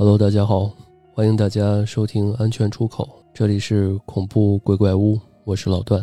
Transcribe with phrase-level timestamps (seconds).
[0.00, 0.70] Hello，大家好，
[1.12, 6.02] 欢迎大家收听安全出口，这里是恐怖鬼怪屋，我是老段，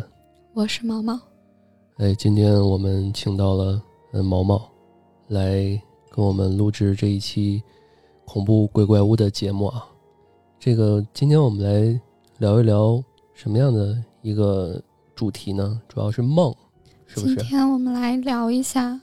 [0.54, 1.18] 我是毛毛。
[1.96, 3.82] 哎，今天我们请到了
[4.12, 4.70] 嗯毛毛
[5.26, 5.52] 来
[6.12, 7.60] 跟我们录制这一期
[8.24, 9.84] 恐怖鬼怪屋的节目啊。
[10.60, 12.00] 这个今天我们来
[12.38, 13.02] 聊一聊
[13.34, 14.80] 什么样的一个
[15.16, 15.82] 主题呢？
[15.88, 16.54] 主要是梦，
[17.04, 17.34] 是不是？
[17.34, 19.00] 今天我们来聊一下，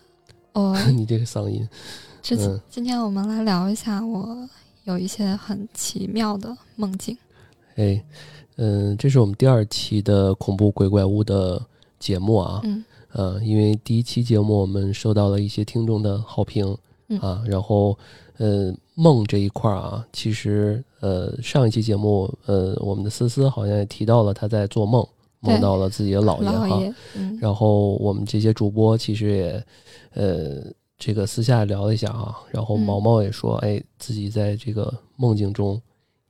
[0.53, 1.67] 哦，你这个嗓音，
[2.21, 4.47] 这嗯今天我们来聊一下我
[4.85, 7.15] 有一些很奇妙的梦境。
[7.75, 8.03] 哎，
[8.55, 11.61] 嗯，这是我们第二期的恐怖鬼怪屋的
[11.99, 12.61] 节目啊。
[12.63, 16.77] 嗯呃，因为第一期节目我们收到了一些听众的好评
[17.07, 17.97] 嗯啊，然后
[18.35, 25.07] 呃梦这一块儿啊，其实呃上一期节目呃我们的思思好像也提到了他在做梦，
[25.39, 26.93] 梦到了自己的姥爷哈，
[27.39, 29.65] 然后我们这些主播其实也
[30.13, 30.61] 呃
[30.97, 35.81] 这个私下聊了一下啊，然后嗯毛毛也说，哎，自己在这个梦境中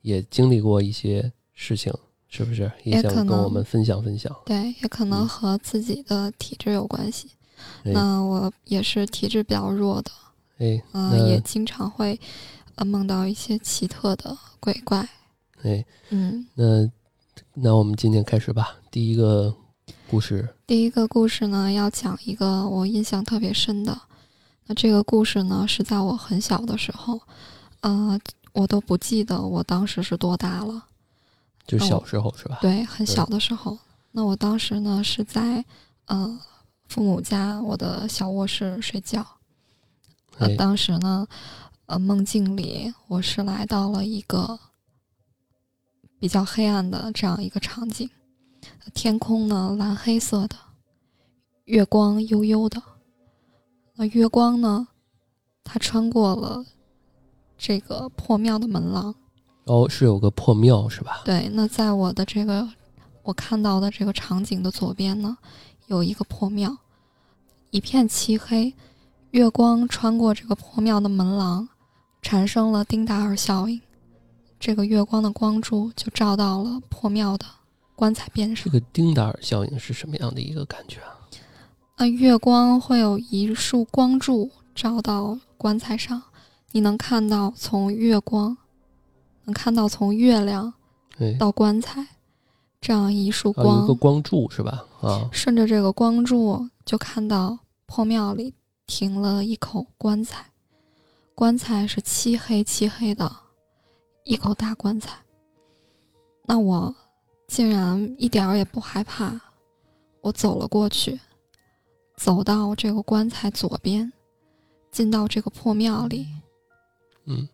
[0.02, 1.92] 也经历过一些事情，
[2.28, 2.70] 是不是？
[2.82, 4.34] 也可能跟我们分享分享。
[4.44, 7.30] 对，也可能嗯和自己的体质有关系。
[7.84, 10.10] 嗯那我也是体质比较弱的，
[10.58, 12.18] 哎，嗯、那也经常会
[12.74, 15.08] 呃梦到一些奇特的鬼怪。
[15.62, 16.90] 哎，嗯，那
[17.54, 18.76] 那我们今天开始吧。
[18.90, 19.54] 第一个
[20.10, 23.98] 故事，第一个故事呢，要讲一个我印象特别深的。
[24.66, 27.20] 那这个故事呢，是在我很小的时候，
[27.80, 28.18] 呃，
[28.52, 30.82] 我都不记得我当时是多大了。
[31.66, 32.58] 就哦小时候是吧？
[32.60, 33.78] 对，很小的时候。
[34.12, 35.64] 那我当时呢是在
[36.06, 36.40] 呃
[36.88, 39.24] 父母家我的小卧室睡觉。
[40.58, 41.26] 当时呢，
[41.86, 44.58] 呃，梦境里我是来到了一个
[46.18, 48.10] 比较黑暗的这样一个场景，
[48.94, 50.56] 天空呢蓝黑色的，
[51.64, 52.82] 月光悠悠的。
[53.96, 54.86] 那月光呢，
[55.64, 56.64] 它穿过了
[57.56, 59.14] 这个破庙的门廊。
[59.64, 61.22] 哦，是有个破庙是吧？
[61.24, 62.68] 对，那在我的这个
[63.22, 65.36] 我看到的这个场景的左边呢，
[65.86, 66.76] 有一个破庙，
[67.70, 68.72] 一片漆黑，
[69.30, 71.68] 月光穿过这个破庙的门廊，
[72.22, 73.80] 产生了丁达尔效应，
[74.60, 77.46] 这个月光的光柱就照到了破庙的
[77.96, 78.66] 棺材边上。
[78.66, 81.15] 这个丁达尔效应是什么样的一个感觉啊？
[81.98, 86.22] 那月光会有一束光柱照到棺材上，
[86.72, 88.54] 你能看到从月光，
[89.44, 90.74] 能看到从月亮
[91.18, 92.06] 哎，到棺材
[92.82, 93.78] 这样一束啊，光。
[93.78, 94.84] 有一个光柱是吧？
[95.00, 98.52] 啊，顺着这个光柱，就看到破庙里
[98.86, 100.44] 停了一口棺材，
[101.34, 103.34] 棺材是漆黑漆黑的，
[104.24, 105.16] 一口大棺材。
[106.44, 106.94] 那我
[107.48, 109.40] 竟然一点儿也不害怕，
[110.20, 111.18] 我走了过去，
[112.16, 114.12] 走到这个棺材左边，
[114.90, 116.26] 进到这个破庙里。
[117.26, 117.46] 嗯，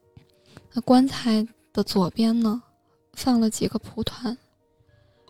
[0.73, 2.63] 那棺材的左边呢，
[3.15, 4.37] 放了几个蒲团，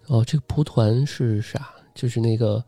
[0.06, 1.70] 哦，这个蒲团是啥？
[1.94, 2.64] 就是那个，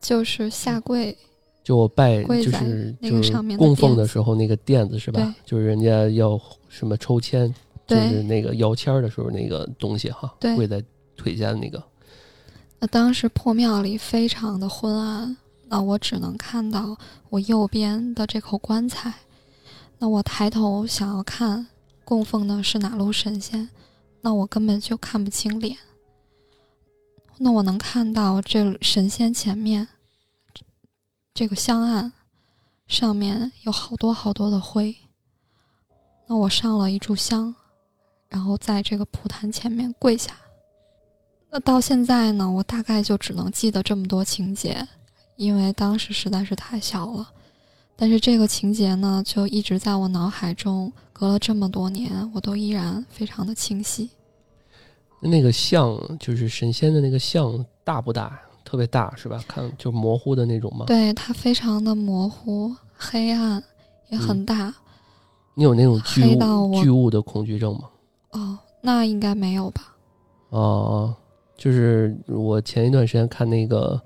[0.00, 1.16] 就是下跪
[1.62, 5.34] 就我拜，就是那就是个上面供奉的时候那个垫子是吧对？
[5.44, 7.54] 就是人家要什么抽签，
[7.86, 10.82] 就是那个摇签的时候那个东西哈，跪在
[11.16, 11.82] 腿下的那个。
[12.80, 15.36] 那当时破庙里非常的昏暗，
[15.68, 16.96] 那我只能看到
[17.30, 19.12] 我右边的这口棺材。
[19.98, 21.66] 那我抬头想要看
[22.04, 23.70] 供奉的是哪路神仙，
[24.20, 25.76] 那我根本就看不清脸。
[27.38, 29.88] 那我能看到这神仙前面
[31.32, 32.12] 这个香案
[32.86, 34.94] 上面有好多好多的灰。
[36.26, 37.54] 那我上了一炷香，
[38.28, 40.36] 然后在这个蒲坛前面跪下。
[41.50, 44.88] 那到现在呢，我大概就只能记得这么多情节，
[45.36, 47.30] 因为当时实在是太小了。
[47.96, 54.10] 但是这个情节呢，就一直在我脑海中，隔了这么多年，我都依然非常的清晰。
[55.20, 58.40] 那个像就是神仙的那个像大不大？
[58.64, 59.44] 特别大是吧？
[59.46, 60.86] 看就模糊的那种吗？
[60.86, 63.62] 对，它非常的模糊、黑暗，
[64.08, 64.74] 也很大。
[65.54, 67.88] 你有那种巨物巨物的恐惧症吗？
[68.30, 69.94] 哦，那应该没有吧？
[70.48, 71.14] 哦，
[71.56, 74.00] 就是我前一段时间看那个，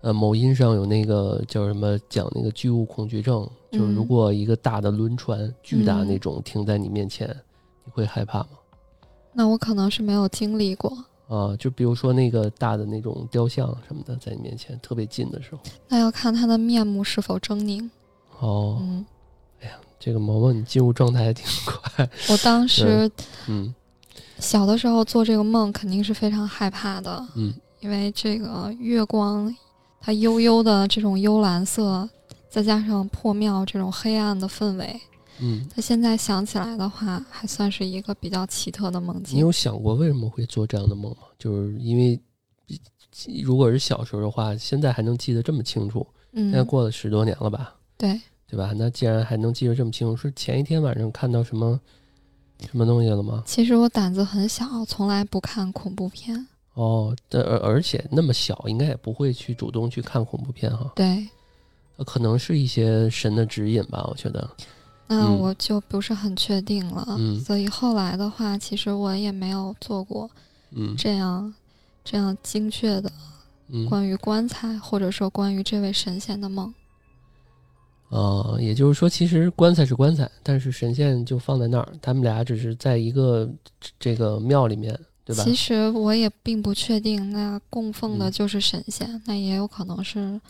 [0.00, 7.28] 呃，某音上有那个叫什么讲那个巨物恐惧症，就是如嗯果一个大的轮船，巨大嗯那种停在你面前，
[7.84, 8.48] 你会害怕吗？
[9.32, 10.96] 那我可能是没有经历过。
[11.28, 17.86] 啊，就比如说那个大的那种雕像什么的，在你面前特别近的时候，那要看他的面目是否狰狞。
[18.40, 19.04] 哦，嗯，
[19.98, 23.10] 这个毛毛你进入状态还挺快， 我当时
[23.48, 23.74] 嗯
[24.38, 27.26] 小的时候做这个梦，肯定是非常害怕的。
[27.34, 29.54] 嗯，因为这个月光，
[30.00, 32.08] 它悠悠的这种幽蓝色，
[32.48, 35.00] 再加上破庙这种黑暗的氛围，
[35.40, 39.36] 嗯，他现在想起来的话，还算是一个比较奇特的梦境。
[39.36, 41.18] 你有想过为什么会做这样的梦吗？
[41.38, 42.20] 就是因为
[43.42, 48.72] 如果是小时候的话，现在还能记得这么清楚，嗯现在嗯，过了十多年了吧，对，对吧？
[48.76, 51.78] 那既然还能记得这么清楚，是前一天晚上看到什么
[52.70, 53.42] 什么东西了吗？
[53.44, 56.46] 其实我胆子很小，从来不看恐怖片。
[56.78, 61.26] 哦，但而而且那么小，应该也不会去主动去看恐怖片哈，对，
[61.96, 64.48] 呃可能是一些神的指引吧，我觉得。
[65.08, 67.16] 那嗯我就不是很确定了。
[67.18, 70.30] 嗯所以后来的话，其实我也没有做过
[70.70, 71.52] 嗯这样
[72.04, 73.10] 这样精确的
[73.68, 76.72] 嗯关于棺材，或者说关于这位神仙的梦。
[78.10, 83.50] 啊、也就是说，其实棺材是棺材，但是神仙就放在那儿，他们俩只是在一个
[83.98, 84.98] 这个庙里面，
[85.28, 85.44] 对吧？
[85.44, 90.40] 其实我也并不确定，那供奉的嗯就是神仙，那也有可能是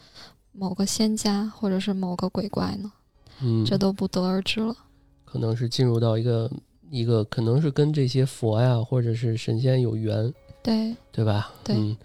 [0.53, 2.93] 某个仙家或者是某个鬼怪呢，
[3.43, 4.73] 嗯，这都不得而知了。
[5.25, 6.49] 可能是进入到一个
[6.91, 10.33] 一个，可能是跟这些佛呀或者是神仙有缘，
[10.63, 11.53] 对，对吧？
[11.65, 11.97] 对嗯，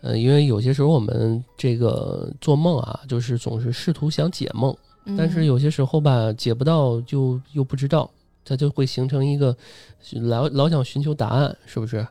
[0.00, 4.72] 呃，因为有些时候我们这个做梦啊，就是总是试图想解梦，
[5.06, 8.08] 嗯、但是有些时候吧，解不到就又不知道，
[8.44, 9.56] 它就会形成一个
[10.22, 12.06] 老老想寻求答案，是不是？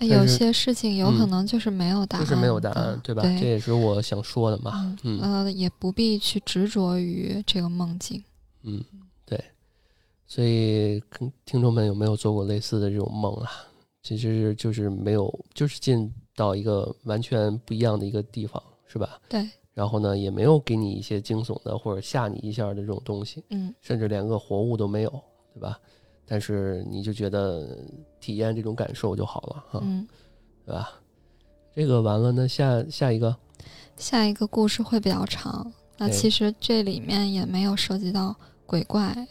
[0.00, 3.22] 有些事情有可能就是没有答案的，就是没有答案，对吧？
[3.22, 4.96] 这，也是我想说的嘛。
[5.04, 8.22] 嗯嗯呃，也不必去执着于这个梦境。
[8.62, 8.82] 嗯，
[9.26, 9.38] 对。
[10.26, 13.50] 所以，跟听众们有没有做过类似的这种梦啊？
[14.02, 19.20] 其实就是没有，就是进到一个完全不一样的一个地方，是吧？
[19.28, 25.22] 对，然后呢，也没有给你一些惊悚的或者吓你一下的这种东西，嗯甚至连个活物都没有，
[25.54, 25.78] 对吧？
[26.26, 27.78] 但是你就觉得
[28.20, 30.06] 体验这种感受就好了哈，嗯。
[30.66, 30.92] 对吧？
[31.74, 33.34] 这个完了，那下下一个，
[33.96, 35.72] 下一个故事会比较长。
[35.96, 38.34] 那其实这里面也没有涉及到
[38.66, 39.26] 鬼怪，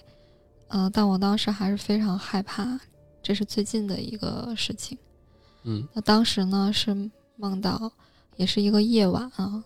[0.68, 2.80] 呃，但我当时还是非常害怕，
[3.21, 4.98] 这是最近的一个事情。
[5.63, 6.94] 嗯那当时呢是
[7.36, 7.92] 梦到，
[8.36, 9.63] 也是一个夜晚啊，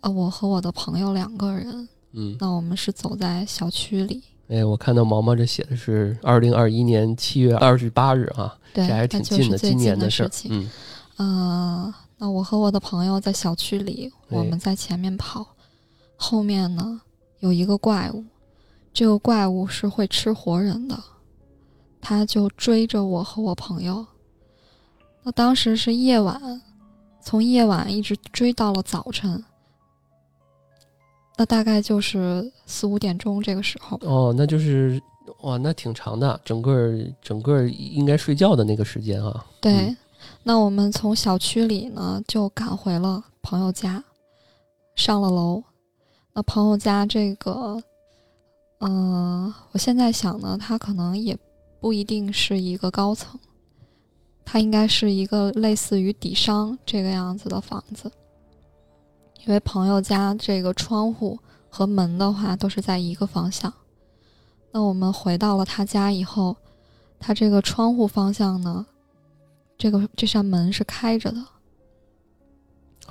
[0.00, 9.98] 呃，我和我的朋友两个人，嗯，那我们是走在小区里，哎，我看到毛毛这写的是二零二一年七月二十八日啊，对，这还是挺近的，今年。
[9.98, 10.50] 的事情。
[10.52, 10.70] 嗯
[11.16, 15.46] 呃，那我和我的朋友在小区里，我哎们在前面跑，
[16.14, 17.00] 后面呢
[17.40, 18.22] 有一个怪物，
[18.92, 20.96] 这个怪物是会吃活人的，
[22.00, 24.06] 他就追着我和我朋友。
[25.22, 26.60] 那当时是夜晚，
[27.20, 29.42] 从夜晚一直追到了早晨，
[31.36, 33.98] 那大概就是四五点钟这个时候。
[34.02, 35.00] 哦，那就是
[35.42, 39.44] 哇，那挺长的，整个整个应该睡觉的那个时间啊。
[39.60, 39.96] 对，嗯
[40.42, 44.02] 那我们从小区里呢就赶回了朋友家，
[44.94, 45.62] 上了楼。
[46.32, 47.82] 那朋友家这个，
[48.80, 51.36] 嗯、我现在想呢，他可能也
[51.80, 53.38] 不一定是一个高层，
[54.44, 58.10] 它应该是一个类似于底商这个样子的房子，
[59.46, 61.38] 因为朋友家这个窗户
[61.68, 63.72] 和门的话都是在一个方向。
[64.72, 66.56] 那我们回到了他家以后，
[67.20, 68.84] 他这个窗户方向呢，
[69.78, 71.44] 这个这扇门是开着的，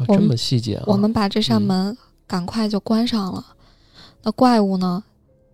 [0.08, 0.84] 这么细节啊！
[0.88, 3.56] 我们把这扇嗯门赶快就关上了。
[4.22, 5.06] 那怪物呢，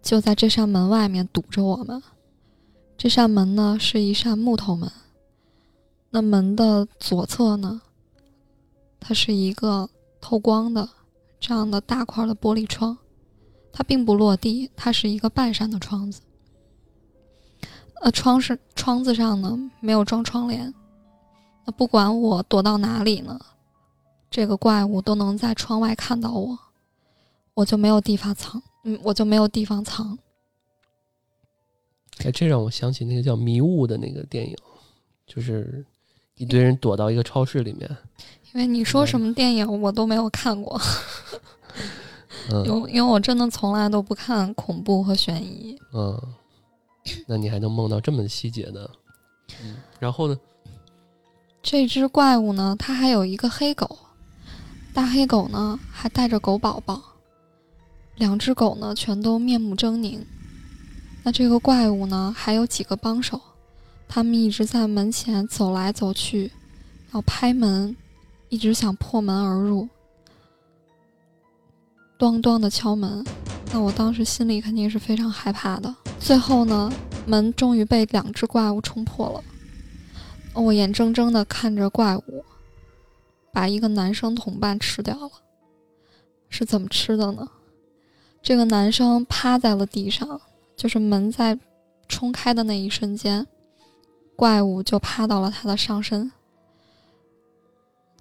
[0.01, 2.01] 就在这扇门外面堵着我们。
[2.97, 4.91] 这扇门呢是一扇木头门，
[6.09, 7.81] 那门的左侧呢，
[8.99, 9.89] 它是一个
[10.21, 10.87] 透光的
[11.39, 12.97] 这样的大块的玻璃窗，
[13.73, 16.21] 它并不落地，它是一个半扇的窗子。
[18.01, 20.73] 呃，窗是窗子上呢没有装窗帘，
[21.65, 23.39] 那不管我躲到哪里呢，
[24.29, 26.57] 这个怪物都能在窗外看到我，
[27.53, 30.17] 我就没有地方藏，嗯，我就没有地方藏。
[32.23, 34.55] 哎，这让我想起那个叫《迷雾》的那个电影，
[35.27, 35.85] 就是
[36.37, 37.89] 一堆人躲到一个超市里面。
[38.53, 40.79] 因为你说什么电影我都没有看过，
[42.51, 45.77] 嗯因为因为我真的从来都不看恐怖和悬疑。
[45.93, 46.21] 嗯，
[47.27, 48.89] 那你还能梦到这么细节的？
[49.63, 50.37] 嗯，然后呢？
[51.63, 53.99] 这只怪物呢，它还有一个黑狗，
[54.93, 57.01] 大黑狗呢还带着狗宝宝，
[58.15, 60.19] 两只狗呢全都面目狰狞。
[61.23, 63.39] 那这个怪物呢还有几个帮手，
[64.13, 66.51] 他们一直在门前走来走去，
[67.13, 67.95] 要拍门，
[68.49, 69.87] 一直想破门而入，
[72.19, 73.25] 咣咣的敲门。
[73.71, 75.95] 那我当时心里肯定是非常害怕的。
[76.19, 76.91] 最后呢，
[77.25, 79.41] 门终于被两只怪物冲破了。
[80.61, 82.43] 我眼睁睁的看着怪物
[83.53, 85.31] 把一个男生同伴吃掉了，
[86.49, 87.47] 是怎么吃的呢？
[88.43, 90.41] 这个男生趴在了地上，
[90.75, 91.57] 就是门在
[92.09, 93.47] 冲开的那一瞬间，
[94.41, 96.31] 怪物就趴到了他的上身，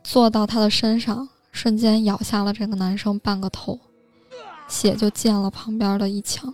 [0.04, 3.80] 坐到他的身上，瞬间咬下了这个男生半个头，
[4.68, 6.52] 血就溅了旁边的一墙。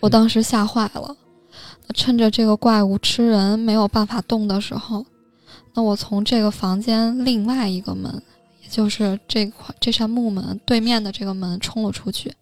[0.00, 1.14] 我当时吓坏了，
[1.92, 5.04] 趁着这个怪物吃人没有办法动的时候，
[5.74, 8.22] 那我从这个房间另外一个门，
[8.62, 12.32] 也就是这块这扇木门对面的这个门冲了出去。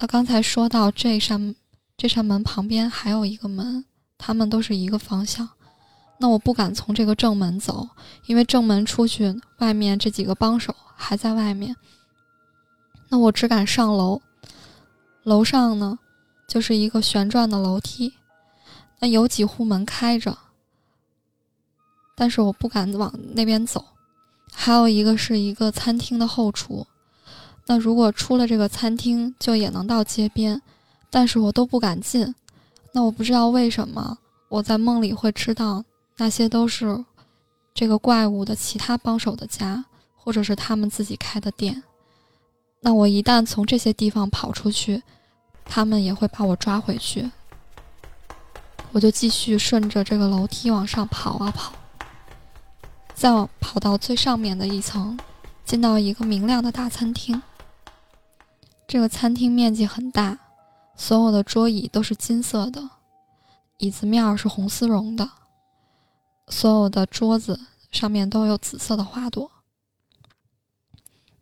[0.00, 1.54] 那刚才说到这扇
[1.98, 3.84] 这扇门旁边还有一个门，
[4.16, 5.48] 他们都是一个方向。
[6.18, 7.88] 那我不敢从这个正门走，
[8.26, 11.74] 因为正门出去，外面这几个帮手还在外面。
[13.08, 14.22] 那我只敢上楼。
[15.24, 15.98] 楼上呢，
[16.46, 18.14] 就是一个旋转的楼梯，
[19.00, 20.38] 那有几户门开着，
[22.14, 23.84] 但是我不敢往那边走。
[24.52, 26.86] 还有一个是一个餐厅的后厨，
[27.66, 30.62] 那如果出了这个餐厅，就也能到街边，
[31.10, 32.34] 但是我都不敢进。
[32.92, 34.16] 那我不知道为什么
[34.48, 35.84] 我在梦里会知道
[36.16, 37.04] 那些都是
[37.74, 39.84] 这个怪物的其他帮手的家，
[40.16, 41.82] 或者是他们自己开的店。
[42.80, 45.02] 那我一旦从这些地方跑出去，
[45.64, 47.30] 他们也会把我抓回去，
[48.92, 51.72] 我就继续顺着这个楼梯往上跑啊跑，
[53.14, 55.18] 再往跑到最上面的一层，
[55.64, 57.40] 进到一个明亮的大餐厅。
[58.86, 60.38] 这个餐厅面积很大，
[60.98, 62.90] 所有的桌椅都是金色的，
[63.78, 65.30] 椅子面是红丝绒的，
[66.48, 67.58] 所有的桌子
[67.90, 69.50] 上面都有紫色的花朵。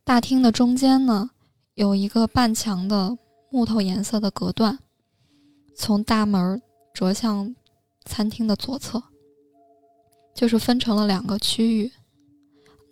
[0.04, 1.30] 大厅的中间呢，
[1.74, 3.18] 有一个半墙的。
[3.48, 4.78] 木头颜色的隔断，
[5.74, 6.60] 从大门
[6.92, 7.54] 折向
[8.04, 9.02] 餐厅的左侧，
[10.34, 11.90] 就是分成了两个区域。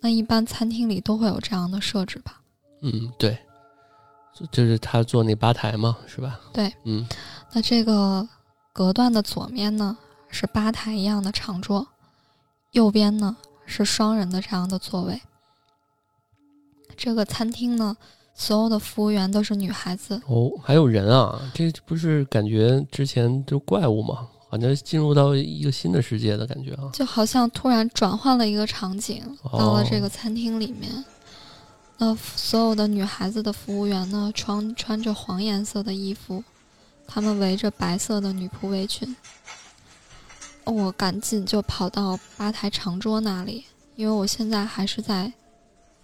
[0.01, 2.41] 那一般餐厅里都会有这样的设置吧？
[2.81, 3.37] 嗯，对，
[4.51, 6.39] 就是他坐那吧台嘛，是吧？
[6.53, 7.07] 对，嗯。
[7.53, 8.27] 那这个
[8.73, 9.97] 隔断的左面呢，
[10.29, 11.87] 是吧台一样的长桌，
[12.71, 15.21] 右边呢是双人的这样的座位。
[16.95, 17.95] 这个餐厅呢。
[18.37, 21.39] 所有的服务员都是女孩子哦，还有人啊！
[21.53, 24.27] 这不是感觉之前就怪物吗？
[24.49, 26.89] 好像进入到一个新的世界的感觉啊！
[26.91, 29.23] 就好像突然转换了一个场景，
[29.53, 30.91] 到了这个餐厅里面。
[31.97, 36.43] 那所有的女孩子的服务员呢，穿穿着黄颜色的衣服，
[37.07, 39.15] 她们围着白色的女仆围裙。
[40.65, 45.31] 我赶紧就跑到吧台长桌那里，因为我现在还是在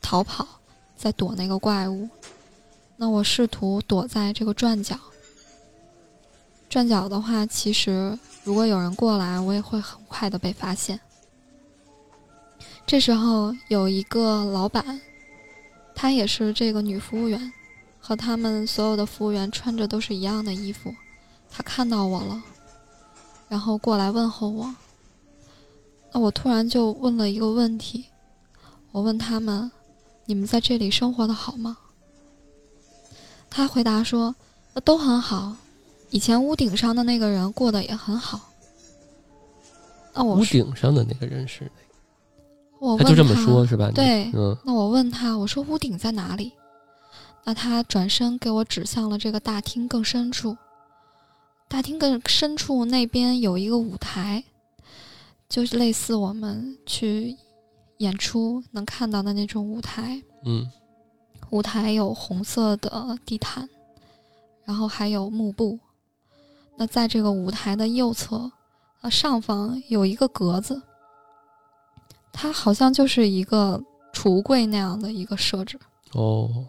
[0.01, 0.47] 逃跑。
[0.93, 2.07] 在躲那个怪物，
[2.95, 4.95] 那我试图躲在这个转角。
[6.69, 10.99] 转角的话，其实如果有人过来，我也会很快的被发现。
[12.85, 15.01] 这时候有一个老板，
[16.01, 17.53] 她也是这个女服务员，
[17.99, 20.91] 和他们所有的服务员穿着都是一样的衣服。
[21.47, 22.41] 她看到我了，
[23.47, 24.75] 然后过来问候我。
[26.11, 28.05] 那我突然就问了一个问题，
[28.91, 29.71] 我问他们。
[30.25, 31.77] 你们在这里生活的好吗？
[33.47, 34.33] 他回答说
[34.83, 35.55] ：“都很好，
[36.09, 38.49] 以前屋顶上的那个人过得也很好。”
[40.15, 41.71] 那我屋顶上的那个人是？
[42.81, 43.89] 我他就这么说，是吧？
[43.93, 44.57] 对，嗯。
[44.65, 46.51] 那我问他，我说屋顶在哪里？
[47.45, 50.57] 那他转身给我指向了这个大厅更深处。
[51.67, 54.43] 大厅更深处那边有一个舞台，
[55.47, 57.37] 就是类似我们去。
[58.01, 60.67] 演出能看到的那种舞台，嗯，
[61.51, 63.69] 舞台有红色的地毯，
[64.65, 65.77] 然后还有幕布。
[66.77, 68.51] 那在这个舞台的右侧，
[69.01, 70.81] 呃，上方有一个格子，
[72.31, 73.83] 它好像就是一个
[74.13, 75.79] 储物柜那样的一个设置。
[76.13, 76.65] 哦。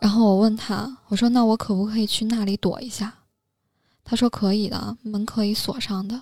[0.00, 3.14] 然后我问他，我说：“那我可不可以去那里躲一下？”
[4.04, 6.20] 他说：“可以的，门可以锁上的。”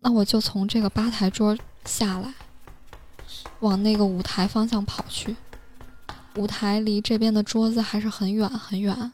[0.00, 1.56] 那我就从这个吧台桌。
[1.86, 2.34] 下来，
[3.60, 5.34] 往那个舞台方向跑去。
[6.36, 9.12] 舞台离这边的桌子还是很远很远。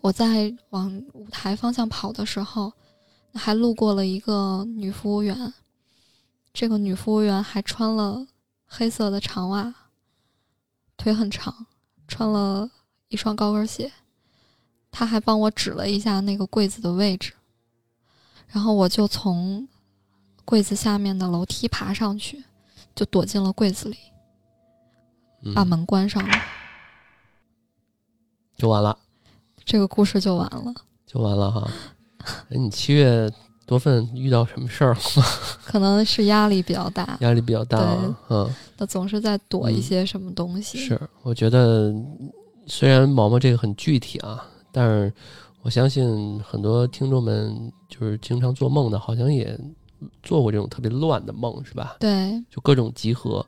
[0.00, 2.72] 我在往舞台方向跑的时候，
[3.34, 5.52] 还路过了一个女服务员。
[6.56, 8.26] 这个女服务员还穿了
[8.66, 9.74] 黑色的长袜，
[10.96, 11.66] 腿很长，
[12.08, 12.70] 穿了
[13.08, 13.92] 一双高跟鞋。
[14.90, 17.34] 她还帮我指了一下那个柜子的位置，
[18.48, 19.68] 然后我就从。
[20.46, 22.44] 柜子下面的楼梯爬上去，
[22.94, 23.96] 就躲进了柜子里，
[25.52, 26.38] 把门关上了，
[28.56, 28.96] 就完了。
[29.64, 30.72] 这个故事就完了，
[31.04, 31.68] 就完了哈。
[32.48, 33.28] 哎，你七月
[33.66, 35.24] 多份遇到什么事儿了吗？
[35.64, 37.78] 可能是压力比较大，压力比较大。
[38.30, 40.78] 嗯，他总是在躲一些什么东西。
[40.78, 41.92] 是，我觉得
[42.66, 45.12] 虽然毛毛这个很具体啊，但是
[45.62, 49.58] 我相信很多听众们就是经常做梦的，好像也
[50.22, 51.96] 做过这种特别乱的梦，是吧？
[51.98, 53.44] 对，就各种集合，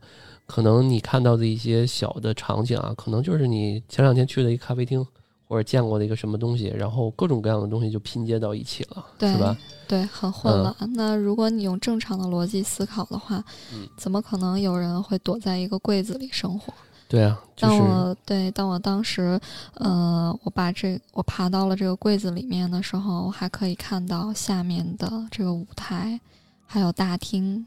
[0.46, 5.06] 可能你看到的一些小的场景啊，可能就是你前两天去的一咖啡厅，
[5.48, 9.56] 或者见过的一个什么东西，然后各种各样的东西就拼接到一起了，对是吧？
[9.88, 10.74] 对，很混乱。
[10.94, 16.72] 那如果你用正常的逻辑思考的话，嗯怎么可能有人会躲在一个柜子里生活？
[17.08, 19.40] 对啊，就是当我对当我当时，
[19.74, 26.20] 呃，我把这我爬到了这个柜子里面的时候，我还可以看到下面的这个舞台，
[26.66, 27.66] 还有大厅。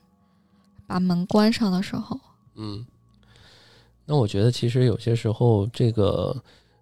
[0.87, 2.19] 把门关上的时候，
[2.55, 2.85] 嗯，
[4.05, 6.35] 那我觉得其实有些时候这个，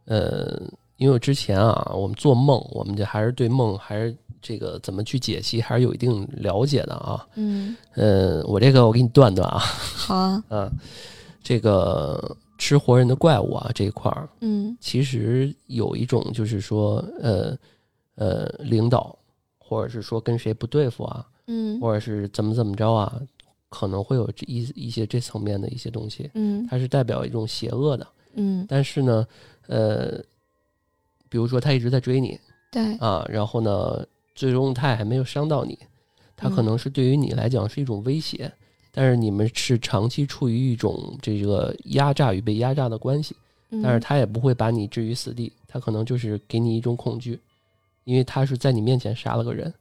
[0.06, 0.60] 呃，
[1.00, 7.26] 因为之前啊，我们做梦，我们这还是对梦还是这个怎么去解析，还是有一定了解的啊。
[7.36, 10.72] 嗯，呃，我这个我给你断断啊，好啊， 啊，
[11.42, 14.78] 这个吃活人的怪物啊这一块儿，嗯。
[14.82, 17.58] 其实有一种就是说，呃
[18.16, 19.18] 呃，领导
[19.58, 21.80] 或者是说跟谁不对付啊，嗯。
[21.80, 23.20] 或者是怎么怎么着啊，
[23.70, 26.68] 可能会有这一一些这层面的一些东西，嗯。
[26.70, 28.06] 它是代表一种邪恶的。
[28.36, 29.28] 嗯，但是呢，
[29.68, 30.22] 呃，
[31.30, 32.40] 比如说他一直在追你
[32.72, 34.06] 对，啊，然后呢，
[34.36, 35.78] 最终他也还没有伤到你，
[36.36, 36.66] 他可嗯。
[36.66, 38.52] 能是对于你来讲是一种威胁，
[38.92, 43.36] 但是你们是长期处于一种这个压榨与被压榨的关系，
[43.70, 43.82] 嗯。
[43.82, 47.40] 但是他也不会把你置于死地，他可能就是给你一种恐惧，
[48.04, 49.74] 因为他是在你面前杀了个人，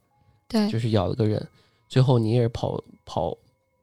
[0.47, 1.45] 对，就是咬了个人，
[1.87, 3.37] 最后你也是跑跑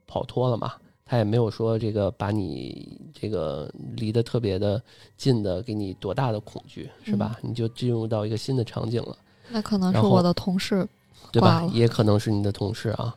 [0.06, 0.74] 跑脱了嘛，
[1.06, 4.82] 他也没有说这个把你这个离得特别的
[5.16, 7.38] 近的给你多大的恐惧，是吧？
[7.40, 9.16] 你就进入到一个新的场景了，
[9.48, 10.86] 那可能是我的同事
[11.30, 11.64] 对吧？
[11.72, 13.14] 也可能是你的同事啊，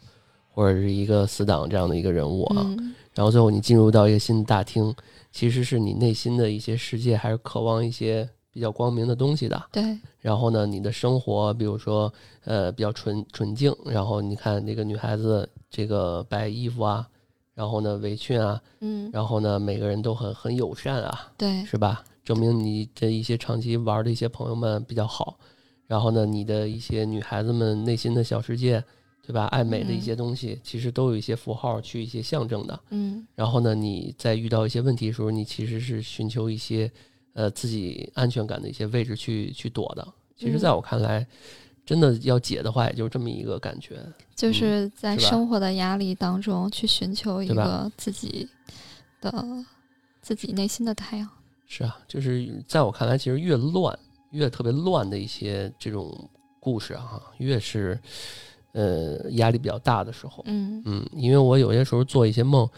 [0.54, 2.64] 或者是一个死党这样的一个人物啊。
[2.66, 4.96] 嗯然后最后你进入到一个新的大厅，
[5.30, 9.62] 其实是你内心的一些世界还是渴望一些比较光明的东西的。
[9.74, 9.84] 对，
[10.22, 12.14] 然后呢，你的生活，比如说，
[12.46, 13.76] 呃，比较纯纯净。
[13.84, 17.06] 然后你看那个女孩子，这个白衣服啊，
[17.60, 22.06] 然后呢围裙啊，嗯然后呢每个人都很很友善啊，对，是吧？
[22.24, 25.38] 证明你这一些长期玩的一些朋友们比较好。
[25.86, 28.82] 然后呢，你的一些女孩子们内心的小世界，
[29.22, 29.48] 对吧？
[29.48, 32.80] 爱美的一些东西，其实都有一些符号去一些象征的。
[32.92, 36.90] 嗯然后呢，你在遇到一些问题的时候，你其实是寻求一些
[37.34, 40.08] 呃自己安全感的一些位置去去躲的。
[40.38, 41.28] 其实，嗯在我看来，
[41.90, 43.98] 真的要解的话，也就是这么一个感觉。
[44.36, 48.48] 就是在生活的压力当中去寻求一个自己
[49.20, 49.44] 的
[50.22, 51.28] 自己内心的太阳。
[51.68, 53.98] 是啊，就是在我看来，其实越乱、
[54.30, 56.16] 越特别乱的一些这种
[56.60, 58.00] 故事啊，越是
[58.74, 60.44] 呃压力比较大的时候。
[60.46, 62.70] 嗯嗯，因为我有些时候做一些梦，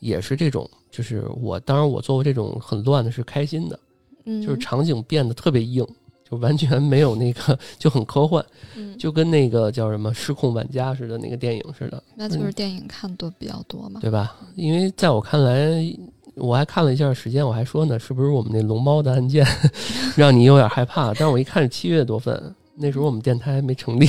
[0.00, 3.78] 也是这种，就是我当然我做过这种很乱的是开心的，
[4.24, 5.86] 嗯，就是场景变得特别硬，
[6.28, 8.44] 就完全没有那个就很科幻，
[8.76, 14.00] 嗯，就跟那个叫什么《失控玩家》似的那个电影似的，那就是电影看的比较多嘛。
[14.00, 14.34] 对吧？
[14.56, 15.96] 因为在我看来，
[16.34, 19.46] 我还看了一下时间，我还说呢，是不是我们那龙猫的案件
[20.16, 21.06] 让你有点害怕？
[21.14, 24.06] 但是我一看是七月多份，那时候我们电台还没成立，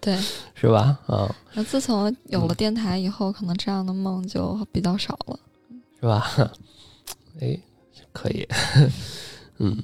[0.00, 0.16] 对，
[0.54, 0.96] 是吧？
[1.06, 5.38] 啊，那自从有嗯了电台以后，可能这样的梦就比较少了。
[6.00, 6.30] 是吧？
[7.40, 7.58] 哎，
[8.12, 8.46] 可以，
[9.58, 9.82] 嗯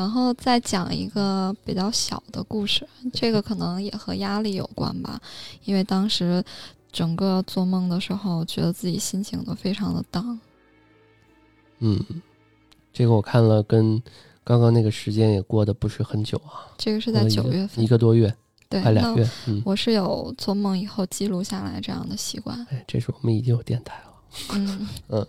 [0.00, 5.20] 然后再讲一个比较小的故事，这个可能也和压力有关吧，
[5.64, 6.42] 因为当时
[6.90, 10.38] 整个做梦的时候，觉得自己心情都非常的 down。
[11.80, 12.02] 嗯，
[12.94, 14.02] 这个我看了，跟
[14.42, 18.34] 刚刚那个时间也过得不是很久啊，这个是在九月份一，个多月，
[18.70, 22.58] 对，那快俩月，嗯，我是有做梦以后记录下来这样的习惯。
[22.70, 24.14] 哎，这是我们已经有电台了。
[24.54, 25.26] 嗯 嗯，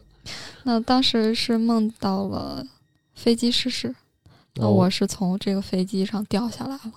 [0.64, 2.66] 那当时是梦到了
[3.16, 3.94] 飞机失事，
[4.56, 6.94] 那哦我是从这个飞机上掉下来了。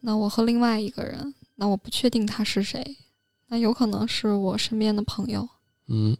[0.00, 2.96] 那我和另外一个人，那我不确定他是谁，
[3.48, 5.48] 那有可能是我身边的朋友，
[5.86, 6.16] 嗯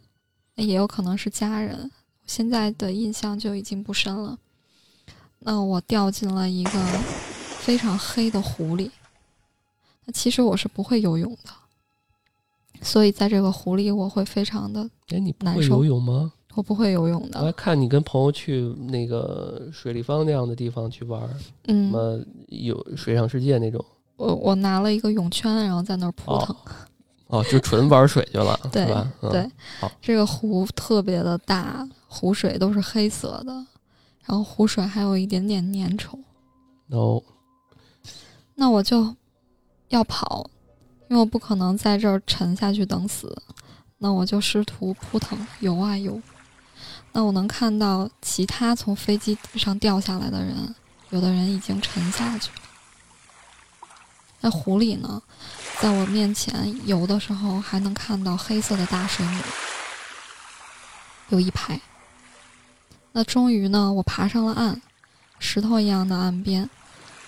[0.55, 1.91] 那也有可能是家人。
[2.21, 4.37] 我现在的印象就已经不深了。
[5.39, 6.71] 那我掉进了一个
[7.59, 8.89] 非常黑的湖里。
[10.05, 11.49] 那其实我是不会游泳的，
[12.81, 16.31] 所以在这个湖里我会非常的，哎，你不会难受游泳吗？
[16.55, 17.51] 我不会游泳的我还。
[17.53, 23.83] 看你跟朋友去那个水立方那样的地方去玩儿，什嗯，么有水上世界那种。
[24.17, 26.55] 我我拿了一个泳圈，然后在那儿扑腾。
[27.27, 29.11] 哦，就纯玩水去了， 对吧？
[29.21, 33.53] 嗯、对，好这个湖特别的大，湖水都是黑色的，
[34.23, 36.19] 然后湖水还有一点点粘稠。
[36.87, 37.19] no，
[38.53, 39.15] 那我就
[39.89, 40.47] 要跑，
[41.09, 43.35] 因为我不可能在这儿沉下去等死。
[43.97, 46.21] 那我就试图扑腾游啊游。
[47.13, 50.75] 那我能看到其他从飞机上掉下来的人，
[51.11, 52.57] 有的人已经沉下去了。
[54.41, 55.21] 在湖里呢，
[55.79, 59.41] 在我面前游的时候，还能看到黑色的大水母，
[61.29, 61.79] 有一排。
[63.11, 64.81] 那终于呢，我爬上了岸，
[65.37, 66.67] 石头一样的岸边，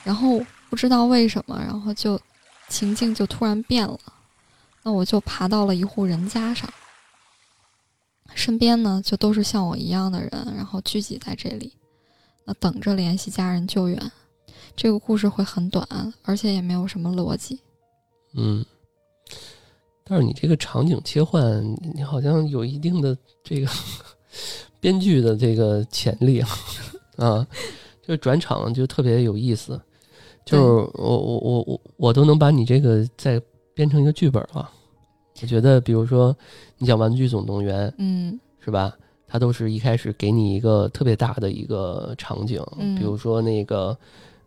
[0.03, 2.19] 然后不知道为什么，然后就
[2.67, 3.99] 情境就突然变了。
[4.81, 6.67] 那我就爬到了一户人家上。
[8.35, 11.73] 身边呢，就都是像我一样的人，然后聚集在这里，
[12.43, 14.11] 那等着联系家人救援。
[14.75, 15.87] 这个故事会很短，
[16.21, 17.61] 而且也没有什么逻辑。
[18.33, 18.63] 嗯，
[20.03, 23.67] 但是你这个场景切换，你好像有一定的这个
[24.81, 26.49] 编剧的这个潜力啊，
[27.15, 27.47] 啊，
[28.01, 29.81] 这个转场就特别有意思。
[30.43, 33.41] 就是我我我我我都能把你这个再
[33.73, 34.69] 编成一个剧本了。
[35.41, 36.35] 我觉得，比如说，
[36.77, 38.95] 你讲《玩具总动员》，嗯，是吧？
[39.27, 42.63] 它都是一开始给你一个特别大的一个场景，
[42.97, 43.97] 比如说那个，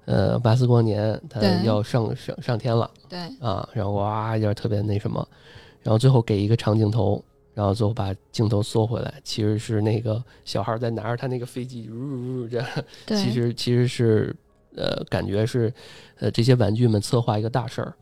[0.06, 5.26] 呃，巴斯光年他要上上上天了，对啊，然后哇一下特别那什么，
[5.82, 7.22] 然后最后给一个长镜头，
[7.52, 12.66] 然后最后把镜头缩回来，其实是那个小孩在拿着他那个飞机，呜呜这样，
[13.08, 14.34] 其实其实是
[14.76, 15.70] 呃，感觉是
[16.20, 17.92] 呃这些玩具们策划一个大事儿。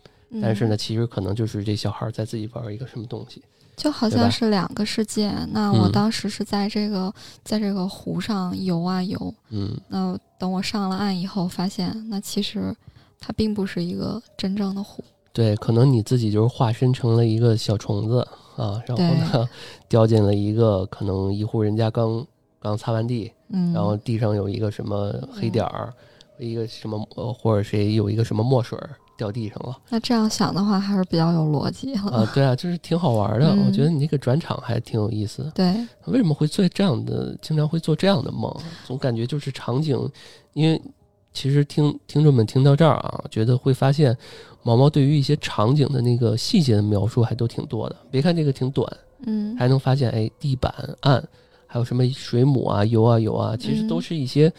[0.42, 3.42] 但是呢，其实可能就是这小孩在自己玩一个什么东西，
[3.76, 5.32] 就好像是两个世界。
[5.52, 7.12] 那我当时是在这个
[7.44, 12.74] 在这个湖上游啊游，嗯，那等我上了岸以后，发现那其实
[13.20, 15.02] 它并不是一个真正的湖。
[15.32, 19.04] 对，可能你自己就是化身成了一个小虫子啊，然后
[19.38, 19.48] 呢，
[19.88, 22.26] 掉进了一个可能一户人家刚
[22.58, 25.92] 刚擦完地，嗯，然后地上有一个什么黑点儿，
[26.38, 28.76] 一个什么呃，或者谁有一个什么墨水。
[29.16, 29.76] 掉地上了。
[29.88, 32.31] 那这样想的话，还是比较有逻辑啊。
[32.35, 33.55] 对啊，就是挺好玩的。
[33.66, 35.50] 我觉得你那个转场还挺有意思。
[35.55, 35.74] 对，
[36.07, 37.37] 为什么会做这样的？
[37.40, 39.98] 经常会做这样的梦，总感觉就是场景。
[40.52, 40.81] 因为
[41.33, 44.16] 其实听听众们听到这儿啊，觉得会发现
[44.62, 47.96] 毛毛对于一些场景的那个细节的描述还都挺多的。
[48.11, 48.90] 别看这个挺短，
[49.26, 51.22] 嗯，还能发现哎，地板、暗，
[51.66, 54.50] 还有什么水母啊、游啊、游啊，其实都是一些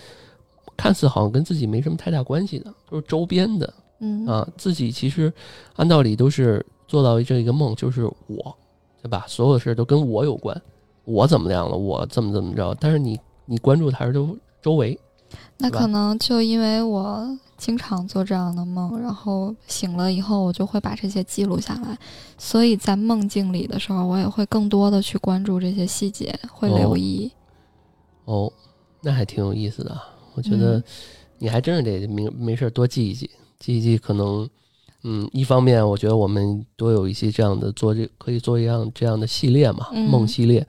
[0.75, 3.73] 看似好像跟自己没什么太大关系的，都是周边的。
[3.99, 5.31] 嗯啊，自己其实
[5.75, 8.55] 按道理都是做到这一个梦，就是我，
[9.01, 9.25] 对吧？
[9.27, 10.59] 所有的事都跟我有关，
[11.05, 11.75] 我怎么样了？
[11.75, 12.75] 我怎么怎么着？
[12.79, 14.99] 但是你你关注的还是都周围，
[15.57, 21.97] 那可能就因为我经常做这样的梦，然后醒了以后我就会把这些记录下来，
[22.37, 27.31] 所以在梦境里的时候，我也会更多的去关注这些细节，会留意。
[28.25, 28.51] 哦，
[29.01, 29.99] 那还挺有意思的，
[30.35, 30.83] 我觉得
[31.39, 33.29] 你还真是得没没事多记一记。
[33.59, 34.47] 记一记，可能，
[35.03, 40.65] 嗯，一方面，我觉得我们多有一些这样的做这可以做一样这样的系列嘛，梦系列。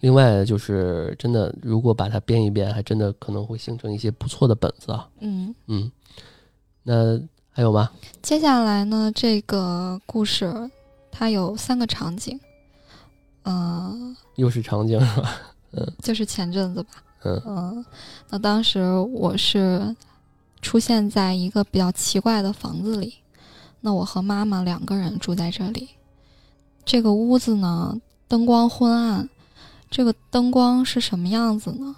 [0.00, 5.06] 另外，就是真的，如果把它编一编，还真的可能会形成一些不错的本子啊。
[5.20, 5.92] 嗯嗯，
[6.82, 7.90] 那还有吗？
[8.22, 10.70] 接下来呢，这个故事
[11.10, 12.40] 它有三个场景，
[13.44, 15.30] 嗯，又是场景是吧？
[15.76, 16.88] 嗯，就是前阵子吧。
[17.24, 17.84] 嗯嗯，
[18.30, 19.94] 那当时我是。
[20.62, 23.14] 出现在一个比较奇怪的房子里，
[23.80, 25.88] 那我和妈妈两个人住在这里。
[26.84, 29.28] 这个屋子呢，灯光昏暗。
[29.90, 31.96] 这个灯光是什么样子呢？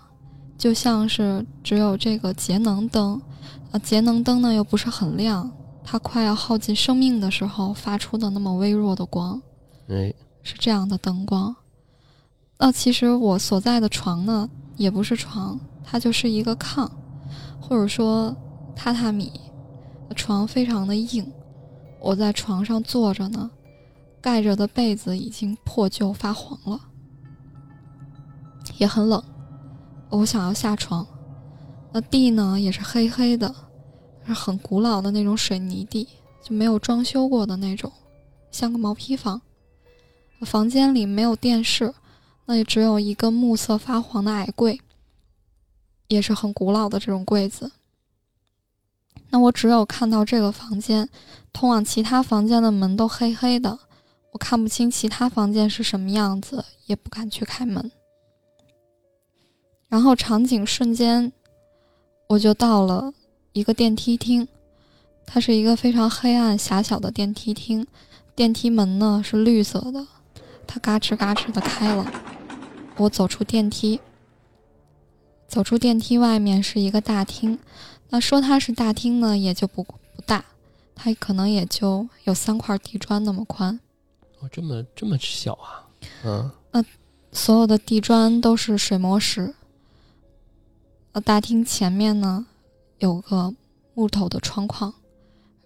[0.57, 3.21] 就像是只有这个节能灯，
[3.71, 5.51] 啊，节能灯呢又不是很亮，
[5.85, 9.43] 它快要耗尽生命的时候发出的那么微弱的光。
[9.89, 11.55] 哎，是这样的灯光。
[12.59, 16.89] 那其实我所在的床呢，也不是床，它就是一个炕，
[17.61, 18.35] 或者说。
[18.77, 19.33] 榻榻米，
[20.17, 21.31] 床非常的硬，
[22.01, 23.51] 我在床上坐着呢，
[24.21, 26.81] 盖着的被子已经破旧发黄了，
[28.79, 29.23] 也很冷，
[30.11, 31.07] 我想要下床，
[31.93, 33.55] 那地呢也是黑黑的，
[34.27, 36.09] 是很古老的那种水泥地，
[36.43, 37.91] 就没有装修过的那种，
[38.51, 39.41] 像个毛坯房，
[40.45, 41.95] 房间里没有电视，
[42.47, 44.81] 那也只有一个木色发黄的矮柜，
[46.09, 47.71] 也是很古老的这种柜子。
[49.33, 51.09] 那我只有看到这个房间，
[51.55, 53.79] 通往其他房间的门都黑黑的，
[54.31, 57.91] 我看不清其他房间是什么样子，也不敢去开门。
[59.89, 61.33] 然后场景瞬间，
[62.29, 63.15] 我就到了
[63.55, 64.47] 一个电梯厅，
[65.25, 67.87] 它是一个非常黑暗狭小的电梯厅，
[68.35, 70.07] 电梯门呢是绿色的，
[70.67, 72.07] 它嘎吱嘎吱的开了。
[72.99, 73.99] 我走出电梯，
[75.49, 77.59] 走出电梯外面是一个大厅。
[78.13, 79.97] 那说它是大厅呢，也就不不
[80.27, 80.45] 大，
[80.95, 83.81] 它可能也就有三块地砖那么宽。
[84.39, 85.89] 哦，这么这么小啊？
[86.23, 86.51] 嗯。
[86.73, 86.85] 那
[87.33, 89.55] 所有的地砖都是水磨石。
[91.13, 92.47] 呃，大厅前面呢
[92.99, 93.55] 有个
[93.95, 94.93] 木头的窗框，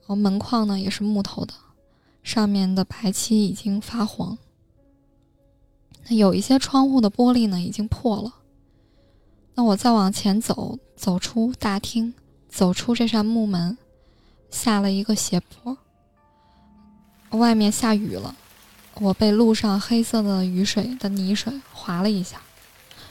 [0.02, 1.52] 然后门框呢也是木头的，
[2.22, 4.38] 上面的白漆已经发黄。
[6.08, 8.32] 那有一些窗户的玻璃呢已经破了。
[9.56, 12.14] 那我再往前走，走出大厅，
[12.56, 13.76] 走出这扇木门，
[14.50, 15.76] 下了一个斜坡。
[17.38, 18.34] 外面下雨了，
[18.94, 22.40] 我被路上黑色的雨水的泥水划了一下，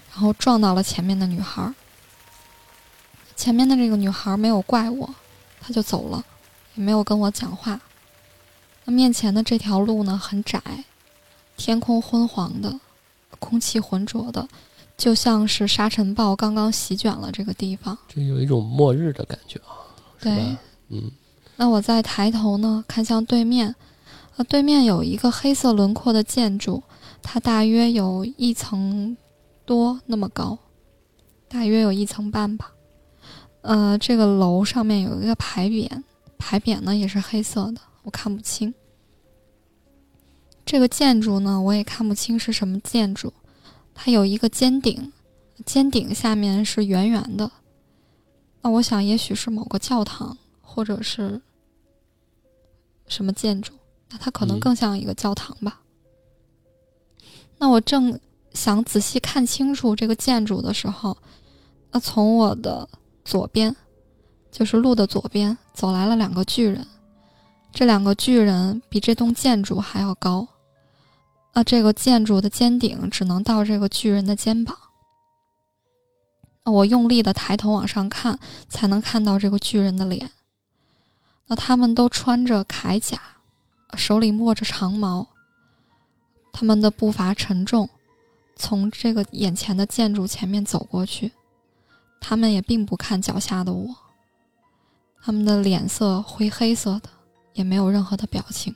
[0.10, 1.72] 然后撞到了前面的女孩。
[3.36, 5.14] 前面的这个女孩没有怪我，
[5.62, 6.26] 她就走了，
[6.74, 7.80] 也没有跟我讲话。
[8.86, 10.60] 那面前的这条路呢很窄，
[11.56, 12.80] 天空昏黄的，
[13.38, 14.48] 空气浑浊的，
[14.98, 17.98] 就像是沙尘暴刚刚席卷了这个地方。
[18.08, 19.84] 就有一种末日的感觉啊，
[20.20, 20.58] 对，
[20.90, 21.12] 嗯。
[21.58, 23.76] 那我再抬头呢，看向对面。
[24.36, 26.84] 呃，对面有一个黑色轮廓的建筑，
[27.22, 29.16] 它大约有一层
[29.66, 30.58] 多那么高，
[31.48, 32.74] 大约有一层半吧。
[33.62, 35.90] 呃，这个楼上面有一个牌匾，
[36.38, 38.74] 牌匾呢也是黑色的，我看不清。
[40.66, 43.32] 这个建筑呢，我也看不清是什么建筑，
[43.96, 45.12] 它有一个尖顶，
[45.66, 47.50] 尖顶下面是圆圆的。
[48.62, 51.42] 那我想，也许是某个教堂，或者是
[53.08, 53.74] 什么建筑。
[54.10, 55.82] 那它可能更像一个教堂吧。
[57.58, 58.20] 那我正
[58.54, 61.18] 想仔细看清楚这个建筑的时候，
[61.92, 62.88] 那从我的
[63.24, 63.76] 左边，
[64.52, 66.86] 就是路的左边，走来了两个巨人。
[67.72, 70.48] 这两个巨人比这栋建筑还要高。
[71.56, 74.78] 那这个建筑的尖顶只能到这个巨人的肩膀。
[76.66, 78.38] 我用力的抬头往上看，
[78.70, 80.30] 才能看到这个巨人的脸。
[81.48, 83.20] 那他们都穿着铠甲。
[83.96, 85.26] 手里握着长矛，
[86.52, 87.90] 他们的步伐沉重，
[88.58, 91.32] 从这个眼前的建筑前面走过去。
[92.20, 93.96] 他们也并不看脚下的我，
[95.22, 97.10] 他们的脸色灰黑色的，
[97.54, 98.76] 也没有任何的表情。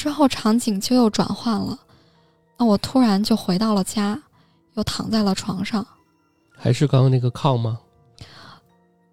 [0.00, 1.78] 之后场景就又转换了，
[2.56, 4.18] 那我突然就回到了家，
[4.72, 5.86] 又躺在了床上。
[6.56, 7.78] 还是刚刚那个炕吗？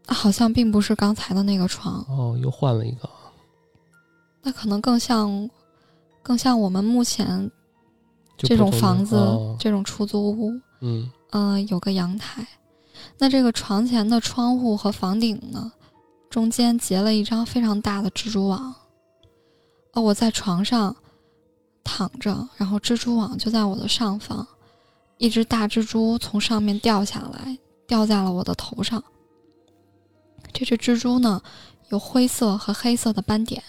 [0.08, 3.10] 好像并不是刚才的那个床哦，又换了一个。
[4.42, 5.50] 那可能更像，
[6.24, 7.52] 更像我们目前
[8.38, 9.18] 这种房子、
[9.60, 10.54] 这种出租屋。
[10.80, 12.48] 嗯嗯，有个阳台。
[13.18, 15.70] 那这个床前的窗户和房顶呢，
[16.30, 18.74] 中间结了一张非常大的蜘蛛网。
[19.98, 20.96] 哦，我在床上
[21.84, 24.48] 躺着，然后蜘蛛网就在我的上方，
[25.18, 27.58] 一只大蜘蛛从上面掉下来，
[27.88, 29.04] 掉在了我的头上。
[30.54, 31.42] 这只蜘蛛呢，
[31.90, 33.64] 有灰色和黑色的斑点，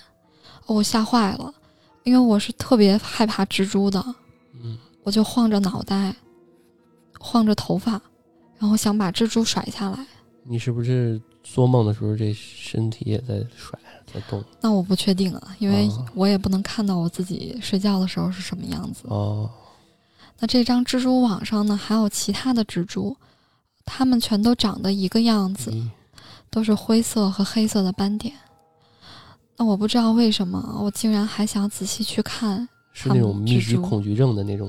[0.67, 1.55] 我吓坏了，
[2.03, 4.05] 因为我是特别害怕蜘蛛的，
[4.63, 6.15] 嗯，我就晃着脑袋，
[7.19, 7.93] 晃着头发，
[8.59, 10.07] 然后想把蜘蛛甩下来。
[10.43, 13.81] 你是不是做梦的时候这身体也在甩？
[14.61, 19.03] 那我不确定啊，因为我也不能看到我自己睡觉的时候是什么样子。
[19.05, 19.51] 哦，
[20.39, 23.17] 那这张蜘蛛网上呢，还有其他的蜘蛛，
[23.85, 25.73] 它们全都长得一个样子。
[26.51, 28.35] 都是灰色和黑色的斑点，
[29.59, 32.67] 那我不知道为什么，我竟然还想仔细去看。
[32.95, 34.67] 是那种密集恐惧症的那种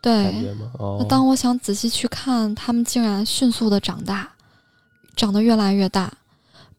[0.00, 0.72] 感觉吗？
[0.98, 4.30] 那当我想仔细去看，它们竟然迅速的长大，
[5.14, 6.10] 长得越来越大，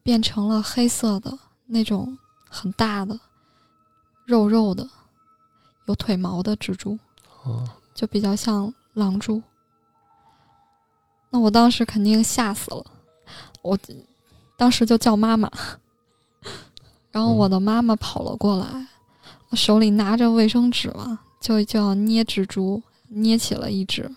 [0.01, 1.37] 变成了黑色的
[1.71, 3.19] 那种很大的、
[4.25, 4.87] 肉肉的、
[5.85, 6.99] 有腿毛的蜘蛛，
[7.93, 9.41] 就比较像狼蛛。
[11.29, 12.85] 那我当时肯定吓死了，
[13.61, 13.77] 我。
[14.57, 15.49] 当时就叫妈妈，
[17.09, 18.87] 然后我的妈妈跑了过来，
[19.53, 24.07] 手里拿着卫生纸嘛，就就要捏蜘蛛，捏起了一只。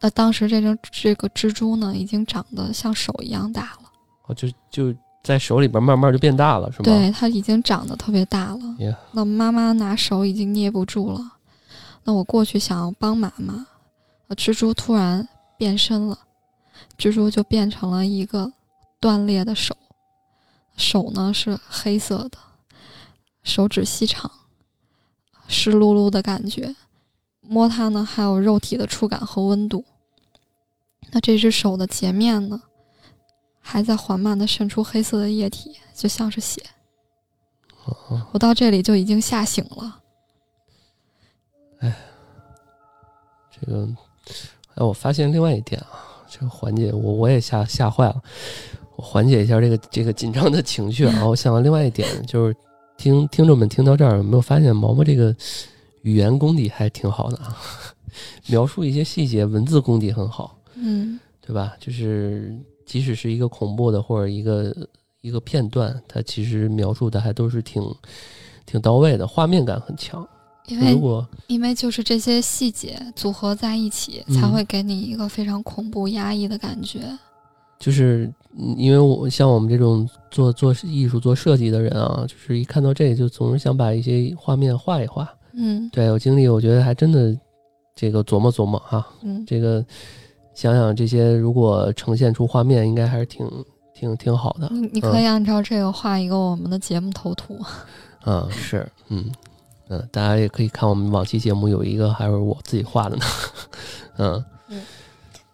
[0.00, 3.92] 那当时这只这个蜘蛛呢，已经长得像手一样大了。
[4.26, 4.92] 哦，就就
[5.28, 6.84] 在手里边慢慢就变大了，是吗？
[6.84, 8.60] 对，它已经长得特别大了。
[9.12, 11.20] 那妈妈拿手已经捏不住了。
[12.04, 13.66] 那我过去想要帮妈妈，
[14.30, 16.18] 蜘蛛突然变身了，
[16.96, 18.52] 蜘蛛就变成了一个。
[19.00, 19.76] 断裂的手，
[20.76, 22.38] 手呢是黑色的，
[23.44, 24.28] 手指细长，
[25.46, 26.74] 湿漉漉的感觉，
[27.40, 29.84] 摸它呢还有肉体的触感和温度。
[31.12, 32.60] 那这只手的截面呢，
[33.70, 36.58] 还在缓慢的渗出黑色的液体，就像是血。
[38.32, 40.00] 我到这里就已经吓醒了。
[41.80, 41.94] 哎，
[43.50, 43.86] 这个，
[44.74, 48.22] 哎，我发现另外一点啊，这个缓解我我也吓吓坏了。
[48.96, 51.26] 我缓解一下这个这个紧张的情绪啊！
[51.26, 52.56] 我想到另外一点，就是
[52.96, 55.36] 听听众们听到这儿有没有发现毛毛这个
[56.00, 57.54] 语言功底还挺好的啊，
[58.48, 61.76] 描述一些细节，文字功底很好，嗯对吧？
[61.78, 64.74] 就是即使是一个恐怖的或者一个
[65.20, 67.82] 一个片段，它其实描述的还都是挺
[68.64, 70.26] 挺到位的，画面感很强。
[70.66, 77.00] 因为如果因为就是这些细节组合在一起，嗯才会给你一个非常恐怖压抑的感觉。
[77.78, 85.28] 就是嗯因为我像我们这种做做艺术、做设计的人啊，就是一看到这个就总是想把一些画面画一画。
[85.52, 87.36] 嗯对，有经历，我觉得还真的
[87.94, 89.84] 这个琢磨琢磨哈，嗯，这个
[90.58, 93.48] 想想这些，如果呈现出画面，应该还是挺
[93.94, 94.68] 挺挺好的。
[94.72, 97.56] 你你可以按照这个画一个我们的节目头图。
[98.26, 99.24] 嗯， 是，嗯
[99.88, 103.24] 嗯，大家也可以看我们往期节目有一个还是我自己画的呢。
[104.18, 104.82] 嗯嗯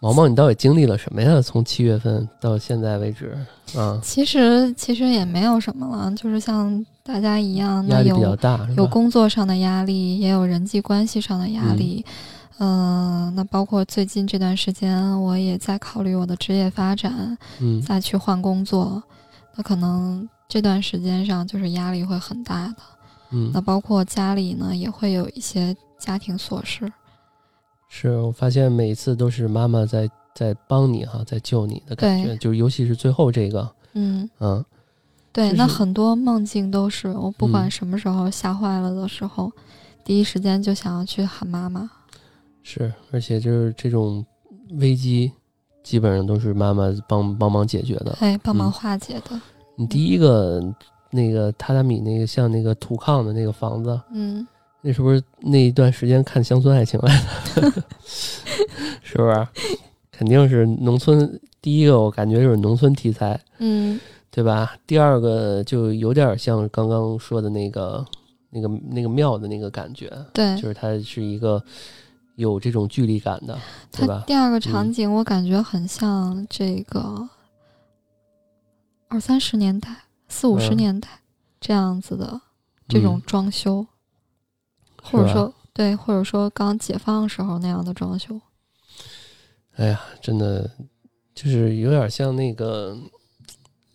[0.00, 1.38] 毛毛，你到底经历了什么呀？
[1.42, 3.36] 从七月份到现在为止，
[3.76, 12.02] 啊，其实其实也没有什么了，就是像大家一样，那压力比较有大，有工作上的压力，也有人际关系上的压力。
[12.06, 12.12] 嗯、
[12.58, 19.02] 那包括最近这段时间，我也在考虑我的职业发展，嗯再去换工作。
[19.56, 22.76] 那可能这段时间上就是压力会很大的。
[23.30, 26.92] 嗯那，包括家里呢，也会有一些家庭琐事。
[27.88, 34.64] 是我发现每一次都是妈妈在在帮你哈，在救你的感觉，就是尤其是最后这个，嗯，嗯
[35.32, 39.50] 对，就是那很多梦境都是我不管嗯什么时候吓坏了的时候，
[40.04, 41.90] 第一时间就想要去喊妈妈。
[42.64, 44.24] 是，而且就是这种
[44.80, 45.30] 危机，
[45.84, 48.16] 基本上都是妈妈帮帮忙解决的。
[48.18, 49.40] 哎，帮忙嗯化解的。
[49.76, 50.60] 你第一个
[51.10, 54.44] 那个榻榻米那个像那个土炕的那个房子，嗯，
[54.80, 57.14] 那是不是那一段时间看《乡村爱情》来
[57.54, 57.70] 的？
[59.02, 59.46] 是不是？
[60.10, 61.40] 肯定是农村。
[61.60, 63.98] 第一个我感觉就是农村题材，嗯，
[64.30, 64.76] 对吧？
[64.86, 68.04] 第二个就有点像刚刚说的那个、
[68.50, 71.62] 那个、那个庙的那个感觉，对，就是它是一个
[72.36, 73.58] 有这种距离感的，
[73.92, 74.20] 对吧？
[74.20, 77.28] 它第二个场景我感觉很像这个
[79.08, 81.08] 二三十年代、四五十嗯年代
[81.60, 82.40] 这样子的
[82.88, 83.86] 这种嗯装修，
[85.02, 88.40] 或者说对，或者说刚解放时候那样的装修。
[89.76, 90.70] 哎呀，真的
[91.34, 92.96] 就是有点像那个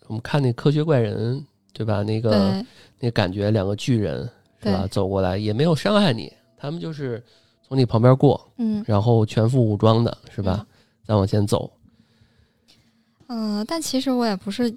[0.06, 1.38] 我们看那《科学怪人》，
[1.72, 2.02] 对吧？
[2.02, 2.64] 那个
[2.98, 4.28] 那感觉，两个巨人
[4.62, 4.86] 是吧？
[4.90, 7.22] 走过来也没有伤害你，他们就是
[7.70, 10.66] 从你旁边过，嗯然后全副武装的，是吧？
[11.06, 11.70] 再往前走，
[13.28, 14.74] 嗯、但其实我也不是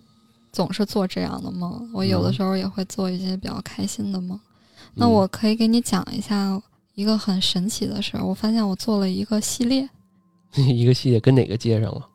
[0.51, 4.39] 总是做这样的梦，我有的嗯时候也会做一些比较开心的梦。
[4.93, 6.61] 那嗯我可以给你讲一下
[6.93, 9.89] 一个很神奇的事儿，我发现我做了一个系列。
[10.55, 12.07] 一个系列跟哪个接上了？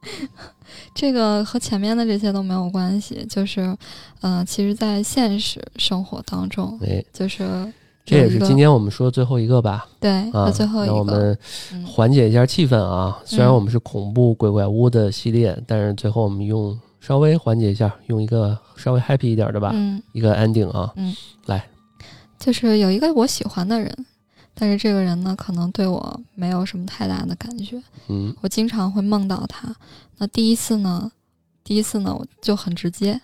[0.94, 3.76] 这个和前面的这些都没有关系，就是，
[4.20, 7.72] 呃，其实，在现实生活当中，哎，就是
[8.08, 9.86] 这也是今天我们说的最后一个吧？
[10.00, 11.38] 对，啊，最后一个，让我们
[11.72, 13.20] 嗯，缓解一下气氛啊。
[13.24, 20.90] 虽然嗯我们是恐怖鬼怪屋的系列，但是最后我们用稍微缓解一下，用一个稍微 happy 一点的吧，嗯，一个 ending 啊。
[20.96, 21.14] 嗯
[21.46, 21.68] 来，
[22.38, 24.06] 就是有一个我喜欢的人，
[24.54, 29.74] 但是这个人呢，可能对我没有什么太大的感觉，嗯我经常会梦到他。
[30.16, 31.12] 那第一次呢，
[31.62, 33.20] 第一次呢，我就很直接，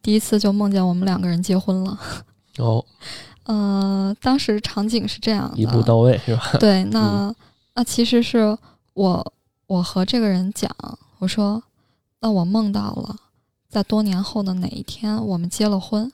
[0.00, 1.98] 第一次就梦见我们两个人结婚了。
[2.58, 2.84] 哦，
[3.50, 6.52] 呃，当时场景是这样的，一步到位是吧？
[6.60, 7.34] 对， 那、
[7.74, 8.56] 那其实是
[8.94, 9.32] 我
[9.66, 10.70] 我和这个人讲，
[11.18, 11.60] 我说，
[12.20, 13.16] 那我梦到了，
[13.68, 16.12] 在多年后的哪一天我们结了婚，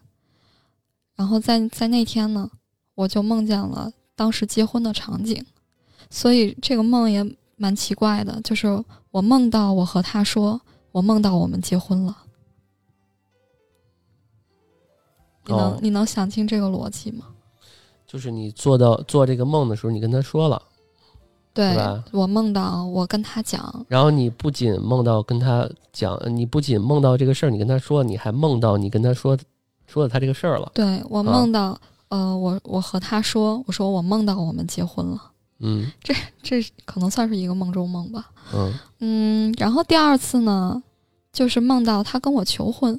[1.14, 2.50] 然后在在那天呢，
[2.94, 5.44] 我就梦见了当时结婚的场景，
[6.08, 7.22] 所以这个梦也
[7.56, 10.58] 蛮奇怪的，就是我梦到我和他说，
[10.92, 12.16] 我梦到我们结婚了。
[15.46, 17.26] 你能、哦你能想清这个逻辑吗？
[18.06, 20.60] 就是你做到做这个梦的时候，你跟他说了，
[21.52, 29.36] 对吧我梦到我跟他讲，然后你不仅梦到跟他讲，你不仅梦到这个事儿，你跟他说，你还梦到你跟他说
[29.86, 30.70] 说了他这个事儿了。
[30.74, 31.78] 对我梦到，
[32.08, 35.20] 呃，我我和他说，我说我梦到我们结婚了，
[35.60, 35.90] 嗯
[36.42, 38.30] 这可能算是一个梦中梦吧。
[38.54, 40.80] 嗯嗯，然后第二次呢，
[41.32, 42.98] 就是梦到他跟我求婚，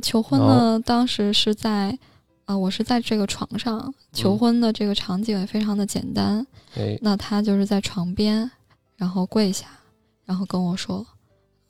[0.00, 1.96] 求婚呢，当时是在，
[2.44, 6.46] 啊、我是在这个床上求婚的这个场景也非常的简单，
[6.76, 8.50] 哎那他就是在床边，
[8.96, 9.66] 然后跪下，
[10.24, 11.06] 然后跟我说，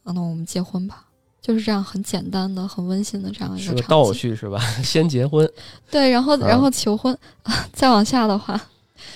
[0.05, 1.05] 啊，那我们结婚吧。
[1.41, 3.89] 就是这样很简单的、很温馨的这样一是个个场景。
[3.89, 4.59] 倒叙是吧？
[4.83, 5.49] 先结婚，
[5.91, 6.47] 对，然后啊。
[6.49, 7.17] 然后求婚，
[7.73, 8.61] 再往下的话，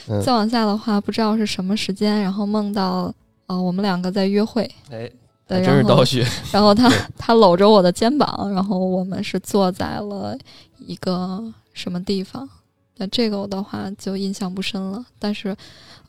[0.09, 0.23] 嗯。
[0.23, 3.13] 再往下的话，不知道是什么时间，然后梦到
[3.47, 5.11] 呃我们两个在约会，哎，
[5.47, 6.25] 对，还真是然后倒叙。
[6.53, 10.37] 然后他他搂着我的肩膀，然后我们是坐在了
[10.79, 12.49] 一个什么地方，
[12.97, 15.57] 那这个的话就印象不深了，但是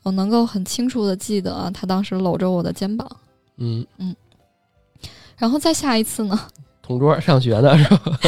[0.02, 3.08] 我能够很清楚的记得他当时搂着我的肩膀。
[3.56, 4.14] 嗯嗯，
[5.36, 6.38] 然后再下一次呢？
[6.82, 8.18] 同桌上学呢是吧？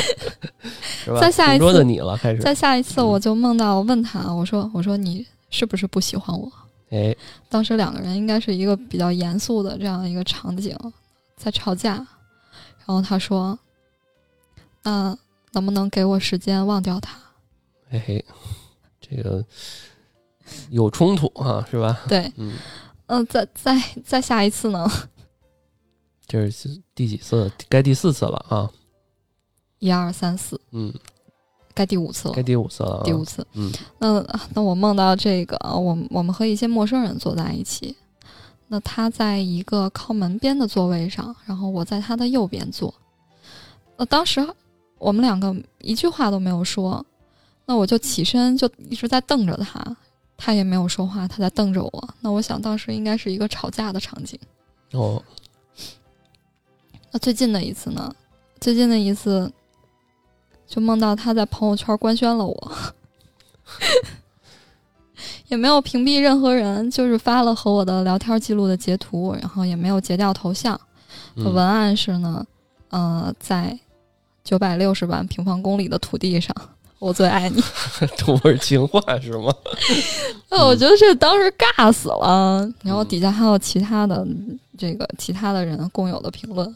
[1.05, 1.21] 是吧？
[1.21, 2.41] 再下一次的你了，开始。
[2.41, 6.51] 再下一次，我就梦到问他，我说：“我说你是不是不喜欢我？”
[6.91, 7.17] 哎，
[7.49, 10.77] 当时两个人应该是一个比较严肃的这样一个场景，
[11.37, 11.95] 在吵架。
[11.95, 13.59] 然后他说
[14.85, 15.17] ：“那
[15.53, 17.19] 能不能给我时间忘掉他？”
[17.91, 18.25] 嘿嘿，
[19.01, 19.45] 这个
[20.71, 22.01] 有冲突啊，是吧？
[22.09, 22.57] 对，嗯，
[23.07, 24.89] 嗯，再再再下一次呢？
[26.29, 27.51] 这是第几次？
[27.69, 28.71] 该第四次了啊！
[29.79, 30.93] 一二三四，嗯，
[31.77, 32.35] 该第五次了。
[32.35, 33.03] 该第五次了。
[33.05, 37.95] 第五次，嗯，那那我梦到这个，我我们和一些陌生人坐在一起，
[38.69, 42.93] 那他在一个靠门边的座位上，然后我在他的右边坐。
[43.99, 44.47] 那当时
[44.97, 47.05] 我们两个一句话都没有说，
[47.67, 49.97] 那我就起身就一直在瞪着他，
[50.39, 52.09] 他也没有说话，他在瞪着我。
[52.21, 54.41] 那我想当时应该是一个吵架的场景。
[54.93, 55.23] 哦，
[57.13, 58.11] 那最近的一次呢？
[58.59, 59.53] 最近的一次，
[60.67, 62.73] 就梦到他在朋友圈官宣了我，
[65.49, 70.79] 也没有屏蔽任何人，就是发了和我的聊天记录的截图，然后也没有截掉头像。
[71.37, 72.45] 嗯文案是呢，
[72.89, 73.79] 呃，在
[74.43, 76.55] 九百六十万平方公里的土地上，
[76.99, 77.63] 我最爱你。
[78.17, 79.55] 土味情话是吗？
[80.49, 82.67] 那 我觉得这当时尬死了。
[82.83, 84.27] 然后底下还有其他的
[84.79, 86.75] 这个其他的人共有的评论。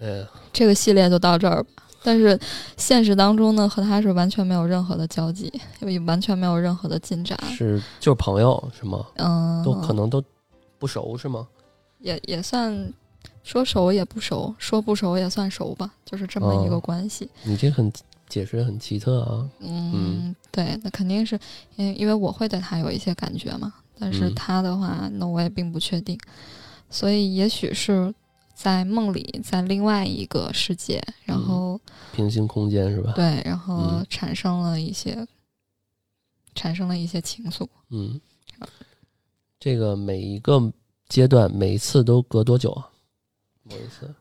[0.00, 1.70] 嗯，这个系列就到这儿吧。
[2.06, 2.38] 但是
[2.76, 5.50] 现实当中呢，和他是完全没有任何的交集，
[5.80, 7.38] 也完全没有任何的进展。
[7.46, 9.06] 是就是朋友是吗？
[9.16, 10.22] 嗯，都可能都
[10.78, 11.48] 不熟是吗？
[12.00, 12.92] 也也算
[13.42, 17.26] 说熟也不熟，说不熟也算熟吧，就是这么一个哦关系。
[17.42, 17.90] 你这很
[18.28, 19.48] 解释得很奇特啊。
[19.60, 21.38] 嗯，对，那肯定是
[21.76, 26.18] 因为因为我会对他有一些感觉嘛，但是嗯他的话，那我也并不确定，
[26.90, 28.12] 所以也许是
[28.54, 31.80] 在梦里，在另外一个世界，然嗯后。
[32.12, 33.12] 平行空间是吧？
[33.16, 35.26] 对，然后嗯产生了一些，
[36.54, 37.66] 产生了一些情愫。
[37.90, 38.20] 嗯，
[39.58, 40.72] 这个每一个
[41.08, 42.88] 阶段，每一次都隔多久啊？
[43.64, 44.14] 某一次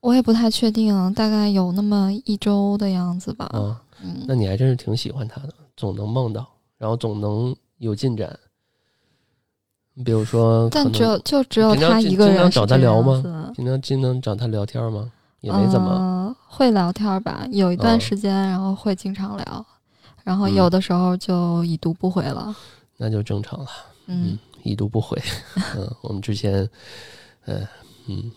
[0.00, 3.46] 我也不太确定啊，大概有那么一周的样子吧。
[3.46, 6.46] 啊，嗯，那你还真是挺喜欢他的，总能梦到，
[6.78, 8.38] 然后总能有进展。
[9.94, 13.20] 你比如说，但只有就只有他一个人经常找他聊吗
[13.54, 15.10] 经常经常找他聊天吗？
[15.40, 15.90] 也没怎么。
[15.90, 19.66] 呃会聊天吧，有一段嗯时间，然后会经常聊，
[20.22, 22.54] 然后嗯有的时候就已读不回了。
[22.98, 23.66] 那就正常了。
[24.06, 25.20] 嗯，已读不回。
[25.76, 26.68] 嗯，我们之前，
[27.46, 27.66] 嗯
[28.06, 28.30] 嗯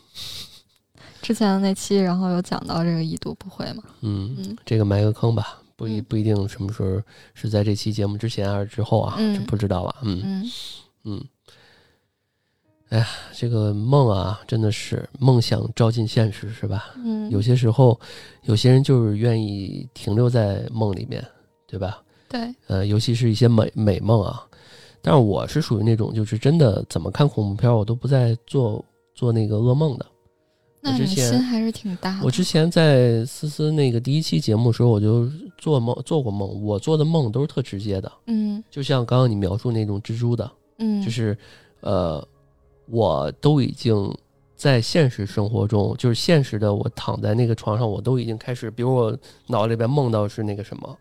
[1.22, 3.84] 之前的那期，然后有讲到这个已读不回嘛。
[4.02, 7.02] 嗯，嗯这个埋个坑吧，不一嗯不一定什么时候
[7.34, 9.96] 是在这期节目之前还是之后啊，嗯这不知道了。
[10.04, 10.52] 嗯嗯
[11.04, 11.26] 嗯。
[12.96, 16.94] 哎呀，这个梦啊，真的是梦想照进现实，是吧？
[17.04, 18.00] 嗯，有些时候，
[18.44, 21.22] 有些人就是愿意停留在梦里面，
[21.68, 22.02] 对吧？
[22.30, 24.42] 对，呃，尤其是一些美美梦啊。
[25.02, 28.84] 但是我是属于那种，就是真的怎么看恐怖片，我都不再做
[29.14, 30.06] 做那个噩梦的。
[30.80, 32.26] 那你之前心还是挺大的。
[32.26, 41.38] 我之前在思思那个第一期节目的时候，我就做梦做过梦，我做的梦都是特直接的，嗯就像刚刚你描述那种蜘蛛的，嗯，就是
[41.82, 42.26] 呃，
[42.88, 44.14] 我都已经
[44.56, 49.18] 在现实生活中，就是现实的，我躺在那个床上，我都已经开始，比如我
[49.48, 50.98] 脑里边梦到是那个什么，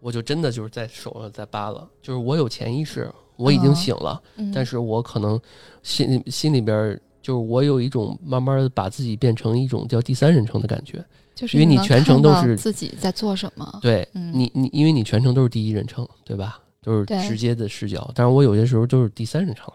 [0.00, 5.40] 我就真的就是在手上在扒拉，就是我有潜意识，我已经哦醒了，嗯，但是我可能
[5.82, 7.00] 心心里边。
[7.22, 11.04] 就是我有一种慢慢的把自己变成一种叫第三人称的感觉，
[11.34, 13.80] 就是因为你全程都是自己在做什么。
[13.82, 16.60] 对嗯你你因为你全程都是第一人称，对吧？
[16.80, 19.74] 都是直接的视角，但是我有些时候都是第三人称了。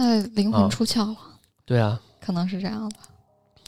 [0.00, 1.16] 那灵啊魂出窍了，
[1.64, 2.96] 对啊，可能是这样的。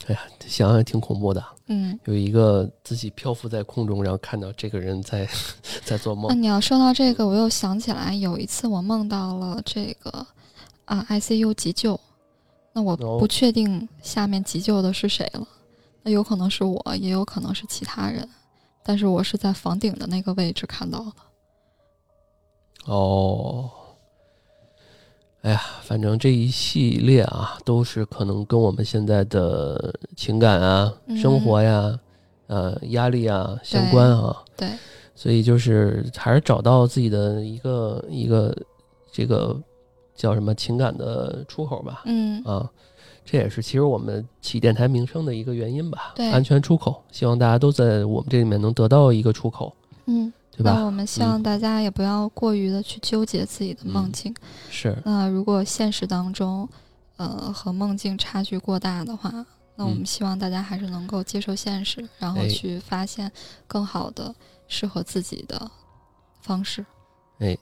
[0.07, 1.45] 哎呀，想想挺恐怖的。
[1.66, 5.28] 嗯，有一个自己漂浮在空中，然后看到这个人在
[5.85, 6.35] 在做梦那。
[6.35, 10.24] 你要说到这个，我又想起来有一次我梦到了这个
[10.85, 11.99] 啊 ICU 急救，
[12.72, 15.47] 那我哦不确定下面急救的是谁了，
[16.05, 18.28] 那有可能是我，也有可能是其他人，
[18.85, 21.12] 但是我是在房顶的那个位置看到的。
[22.87, 23.70] 哦，
[25.43, 31.99] 哎呀，反正这一系列啊，都是可能跟我们现在的情感啊、嗯生活呀、
[32.47, 34.36] 呃压力啊相关啊。
[34.55, 34.68] 对，
[35.14, 38.55] 所以就是还是找到自己的一个一个
[39.11, 39.59] 这个
[40.14, 42.03] 叫什么情感的出口吧。
[42.05, 42.68] 嗯啊，
[43.24, 46.12] 这也是其实我们起电台名声的一个原因吧。
[46.16, 49.74] 对安全出口，希望大家都在我们这里面能得到一个出口，
[50.05, 50.75] 嗯，对对吧？
[50.75, 54.35] 那我们希望大家也不要过于的去纠结自己的梦嗯境。
[54.71, 56.69] 是，那如果现实当中，
[57.17, 59.31] 呃，和梦境差距过大的话，
[59.77, 63.31] 那我们嗯希望大家还是能够接受现实，然后哎去发现
[63.67, 64.35] 更好的
[64.69, 65.71] 适合自己的
[66.43, 66.85] 方式。
[67.39, 67.57] 哎，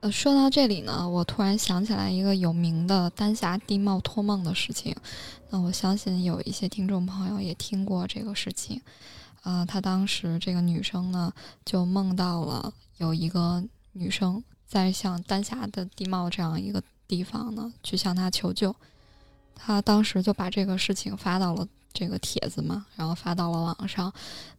[0.00, 4.94] 呃，说到这里呢，我突然想起来一个有名的丹霞地貌托梦的事情。
[5.48, 8.82] 那我相信有一些听众朋友也听过这个事情。
[9.46, 11.32] 呃，她当时这个女生呢，
[11.64, 18.74] 就梦到了有一个女生在像丹霞的地貌这样一个地方呢，去向她求救。
[19.54, 24.12] 她当时就把这个事情发到了这个帖子嘛，然后发到了网上。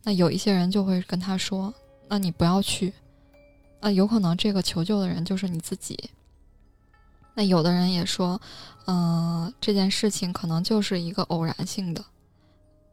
[0.03, 1.73] 那有一些人就会跟她说
[2.07, 2.93] ：“那你不要去。”
[3.81, 6.09] 呃，有可能这个求救的人就是你自己。
[7.35, 8.39] 那有的人也说，
[8.85, 12.03] 嗯、这件事情可能就是一个偶然性的。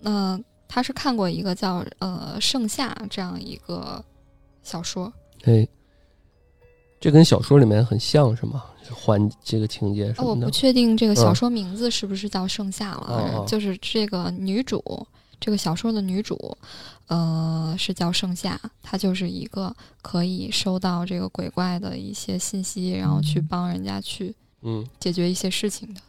[0.01, 0.38] 那
[0.68, 4.04] 他是看过一个叫呃《盛夏》这样一个
[4.62, 5.12] 小说，
[5.44, 5.66] 哎，
[7.00, 8.64] 这跟小说里面很像是吗？
[8.90, 14.82] 环这个情节什哦，我不，确定这个小嗯说名字是不是叫《盛夏》了，就是这个女主，
[15.40, 16.54] 这个小说的女主，
[17.06, 26.00] 呃，是叫盛夏，她就是一个可以收到这个鬼怪的一些信息，然后去帮人家去嗯解决一些事情的。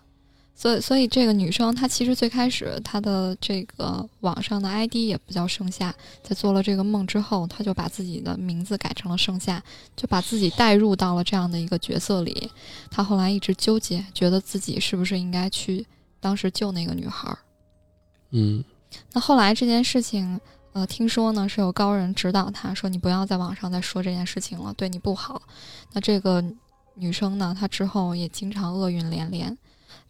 [0.58, 5.94] 所以，所以这个女生她其实最开始她的这个网上的 ID 也不叫盛夏，
[6.24, 9.62] 在做了这个梦之后，她就把自己的名字改成了盛夏，
[9.98, 12.50] 就把自己带入到了这样的一个角色里。
[12.90, 15.86] 她后来一直纠结，觉得自己是不是应该去
[16.22, 17.38] 当时救那个女孩儿。
[18.32, 18.64] 嗯
[19.12, 20.40] 那后来这件事情，
[20.72, 25.42] 呃，听说呢是有高人指导她说你不要在网上再说这件事情了，对你不好。
[25.92, 26.42] 那这个
[26.94, 29.58] 女生呢，她之后也经常厄运连连，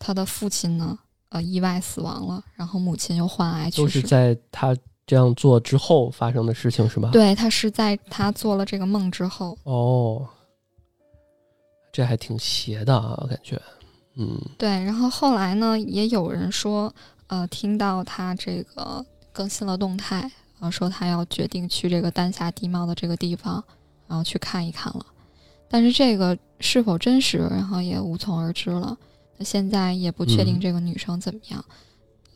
[0.06, 0.96] 她的父亲呢，
[1.30, 3.82] 呃，意外死亡了，然后母亲又患癌去世。
[3.82, 4.78] 都是在他
[5.08, 10.24] 这样做之后发生的事情是吧？，对，他是在他做了这个梦之后，哦，
[11.92, 13.60] 这还挺邪的啊，感觉，
[14.16, 16.94] 嗯对，然后后来呢，也有人说，
[17.26, 19.04] 呃，听到他这个
[19.34, 23.64] 更新了动态，呃，说他要决定去这个丹霞地貌的这个地方，
[24.08, 25.04] 然后去看一看了。
[25.68, 28.96] 但是这个是否真实，然后也无从而知了。
[29.38, 31.64] 那现在也不确定嗯这个女生怎么样。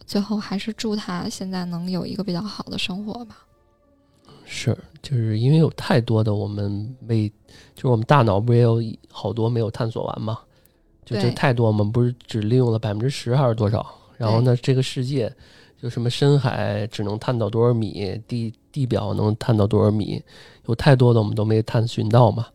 [0.06, 3.46] 最后还是祝她现在能有一个比较好的生活吧。
[4.46, 7.30] 是，就是因为有太多的我们没，
[7.76, 8.82] 就是我们大脑不也有
[9.12, 10.40] 好多没有探索完吗？
[11.06, 13.86] 就这太多，我们不是只利用了百分之十还是多少？
[14.18, 15.32] 然后呢，这个世界
[15.82, 20.22] 就什么深海只能探到多少米，地地表能探到多少米，
[20.66, 22.48] 有太多的我们都没探寻到嘛。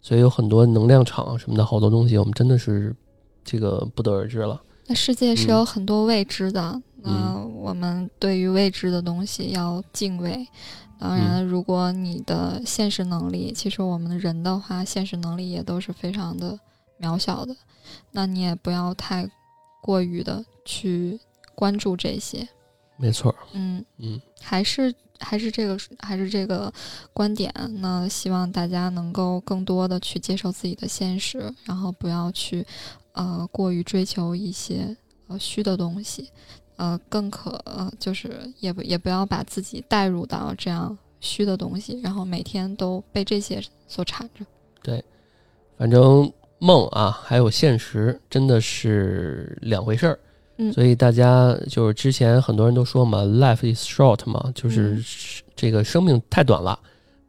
[0.00, 2.96] 所以有很多能量场什么的好多东西，我们真的是
[3.44, 4.60] 这个不得而知了。
[4.86, 10.46] 那世界是嗯有很多未知的，那我们对于未知的东西要敬畏。
[10.98, 16.56] 当然，如果你的现实能力，其实我们人的话，现实能力也都是非常的
[17.00, 17.56] 渺小的，
[18.12, 19.28] 那你也不要太
[19.80, 21.18] 过于的去
[21.56, 22.48] 关注这些。
[22.96, 26.72] 没错，嗯，嗯，还是还是这个还是这个
[27.12, 27.52] 观点。
[27.80, 32.64] 那希望大家能够更多的去接受自己的现实，然后不要去
[33.12, 34.96] 呃过于追求一些
[35.28, 36.28] 呃虚的东西，
[36.76, 44.44] 呃更可呃就是也不也不要把自己带入到这样虚的东西，然后每天都被这些所缠着。
[44.82, 45.02] 对
[45.76, 50.18] 反正梦啊，还有现实真的是两回事儿。
[50.58, 55.04] 嗯所以大家就是之前很多人都说嘛，life is short 嘛，就是嗯
[55.56, 56.78] 这个生命太短了。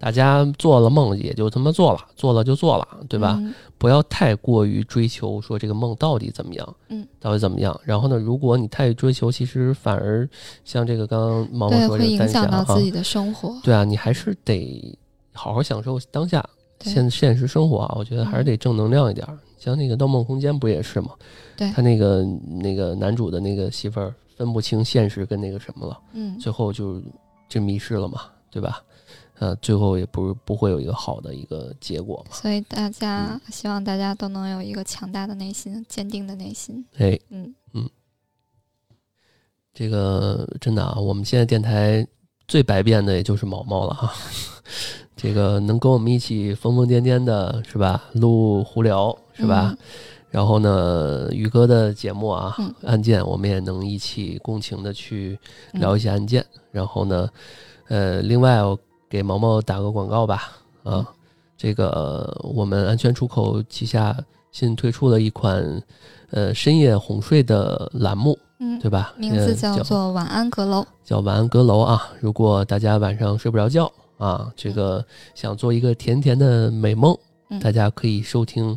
[0.04, 3.38] 大家做了梦也就他妈做了，做了就做了，对吧？
[3.40, 7.78] 嗯不要太过于追求说这个梦到底怎么样，嗯，到底怎么样。
[7.86, 10.28] 然后呢，如果你太追求，其实反而
[10.66, 13.58] 像这个刚刚毛毛，说这个会影响到自，己的生活。
[13.64, 14.98] 对啊，你还是得
[15.34, 16.44] 好好享受当下
[16.82, 17.96] 现现实生活啊。
[17.98, 19.38] 我觉得还是嗯得正能量一点儿。
[19.58, 21.12] 像那个《盗梦空间》不也是吗？
[21.56, 22.26] 对他那个
[22.62, 27.02] 那个男主的那个媳妇儿分不清现实跟那个什么了，嗯，最后就
[27.50, 28.82] 就迷失了嘛，对吧？
[29.40, 32.36] 呃，最后也不不会有一个好的一个结果嘛。
[32.36, 36.86] 所以大家嗯希望大家都能有一个强大的内心，坚定的内心。
[36.98, 37.90] 哎，嗯嗯，
[39.74, 42.06] 这个真的啊，我们现在电台
[42.48, 44.14] 最百变的也就是毛毛了哈。
[45.16, 48.04] 这个能跟我们一起疯疯癫癫的是吧？
[48.14, 49.70] 录胡聊是吧？
[49.72, 49.78] 嗯
[50.34, 55.38] 然后呢，宇哥的节目啊，嗯案件我们也能一起共情的去
[55.74, 56.44] 嗯聊一些案件。
[56.72, 57.30] 然后呢，
[57.88, 58.76] 呃，另外我
[59.14, 60.50] 给毛毛打个广告吧，
[60.82, 61.06] 啊，嗯
[61.56, 64.18] 这个我们安全出口旗下
[64.52, 65.80] 新推出了一款
[66.32, 69.14] 呃深夜哄睡的栏目，嗯，对吧？
[69.16, 70.82] 名字呃叫做《晚安阁楼》。
[71.04, 72.10] 叫晚安阁楼啊。
[72.20, 73.86] 如果大家晚上睡不着觉
[74.18, 75.06] 啊，这个
[75.36, 77.16] 想做一个甜甜的美梦，
[77.52, 78.76] 嗯大家可以收听，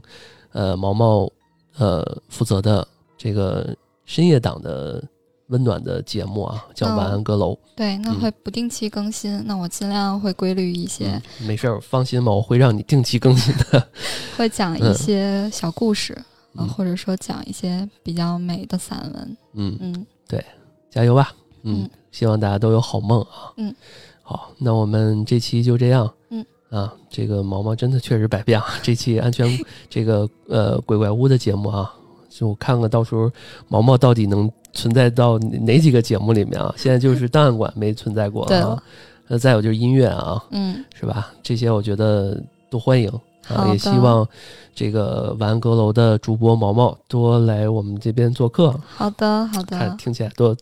[0.52, 1.32] 呃，毛毛
[1.78, 3.74] 呃负责的这个
[4.04, 5.02] 深夜档的
[5.48, 7.52] 温暖的节目啊，叫《晚安阁楼》。
[7.76, 13.88] 对，那嗯会不定期更新，那我尽量会规律一些，嗯，没事儿，放心吧，我会让你定期更新的。
[14.36, 16.12] 会讲一嗯些小故事，
[16.54, 19.36] 啊，嗯或者说讲一些比较美的散文。
[19.54, 20.44] 嗯，嗯，对
[20.90, 21.32] 加油吧。
[21.62, 23.52] 嗯嗯，希望大家都有好梦啊。
[23.56, 23.74] 嗯，
[24.22, 26.12] 好，那我们这期就这样。
[26.30, 26.44] 嗯。
[26.68, 28.66] 啊，这个毛毛真的确实百变啊！
[28.82, 29.48] 这期安全
[29.88, 31.94] 这个呃鬼怪屋的节目啊，
[32.28, 33.30] 就看看到时候
[33.68, 36.72] 毛毛到底能存在到哪几个节目里面啊？
[36.78, 38.82] 现在就是档案馆没存在过啊对了，
[39.28, 41.32] 呃，再有就是音乐啊，嗯，是吧？
[41.42, 43.10] 这些我觉得都欢迎
[43.48, 44.26] 啊，也希望
[44.74, 50.56] 这个晚安阁楼的主播毛毛多来我们这边做客，好的，好看的，听起来多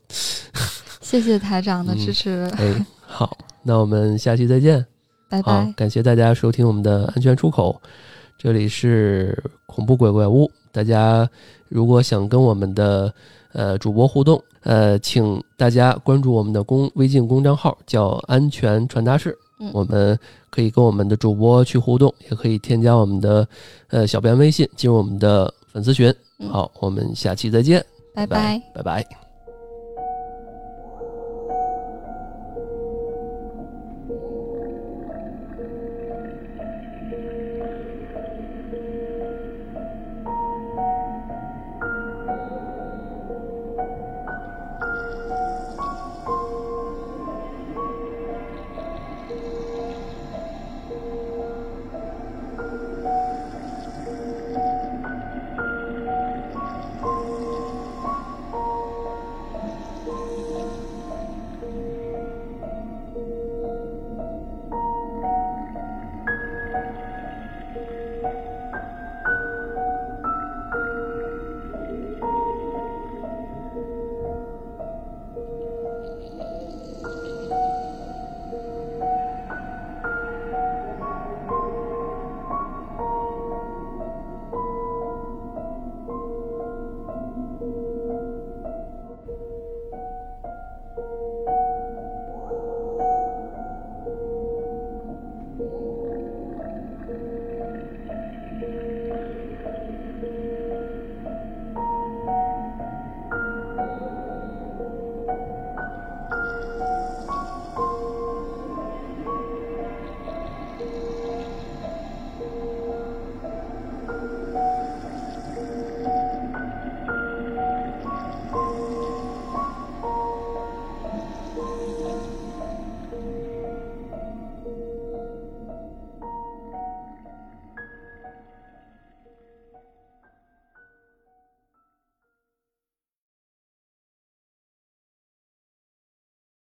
[1.02, 4.80] 谢谢台长的嗯支持，哎，好，那我们下期再见。
[4.80, 4.86] 好
[5.28, 5.74] 拜拜，。
[5.76, 7.80] 感谢大家收听我们的安全出口，
[8.38, 10.48] 这里是恐怖鬼怪屋。
[10.70, 11.28] 大家
[11.68, 13.12] 如果想跟我们的
[13.54, 19.34] 呃主播互动，呃，请大家关注我们的公微信公众号，叫安全传达室。
[19.60, 20.18] 嗯我们
[20.50, 23.48] 可以跟我们的主播去互动，也可以添加我们的
[23.88, 26.14] 呃小编微信，进入我们的粉丝群。
[26.40, 27.82] 嗯好，我们下期再见，
[28.12, 29.23] 拜拜拜拜。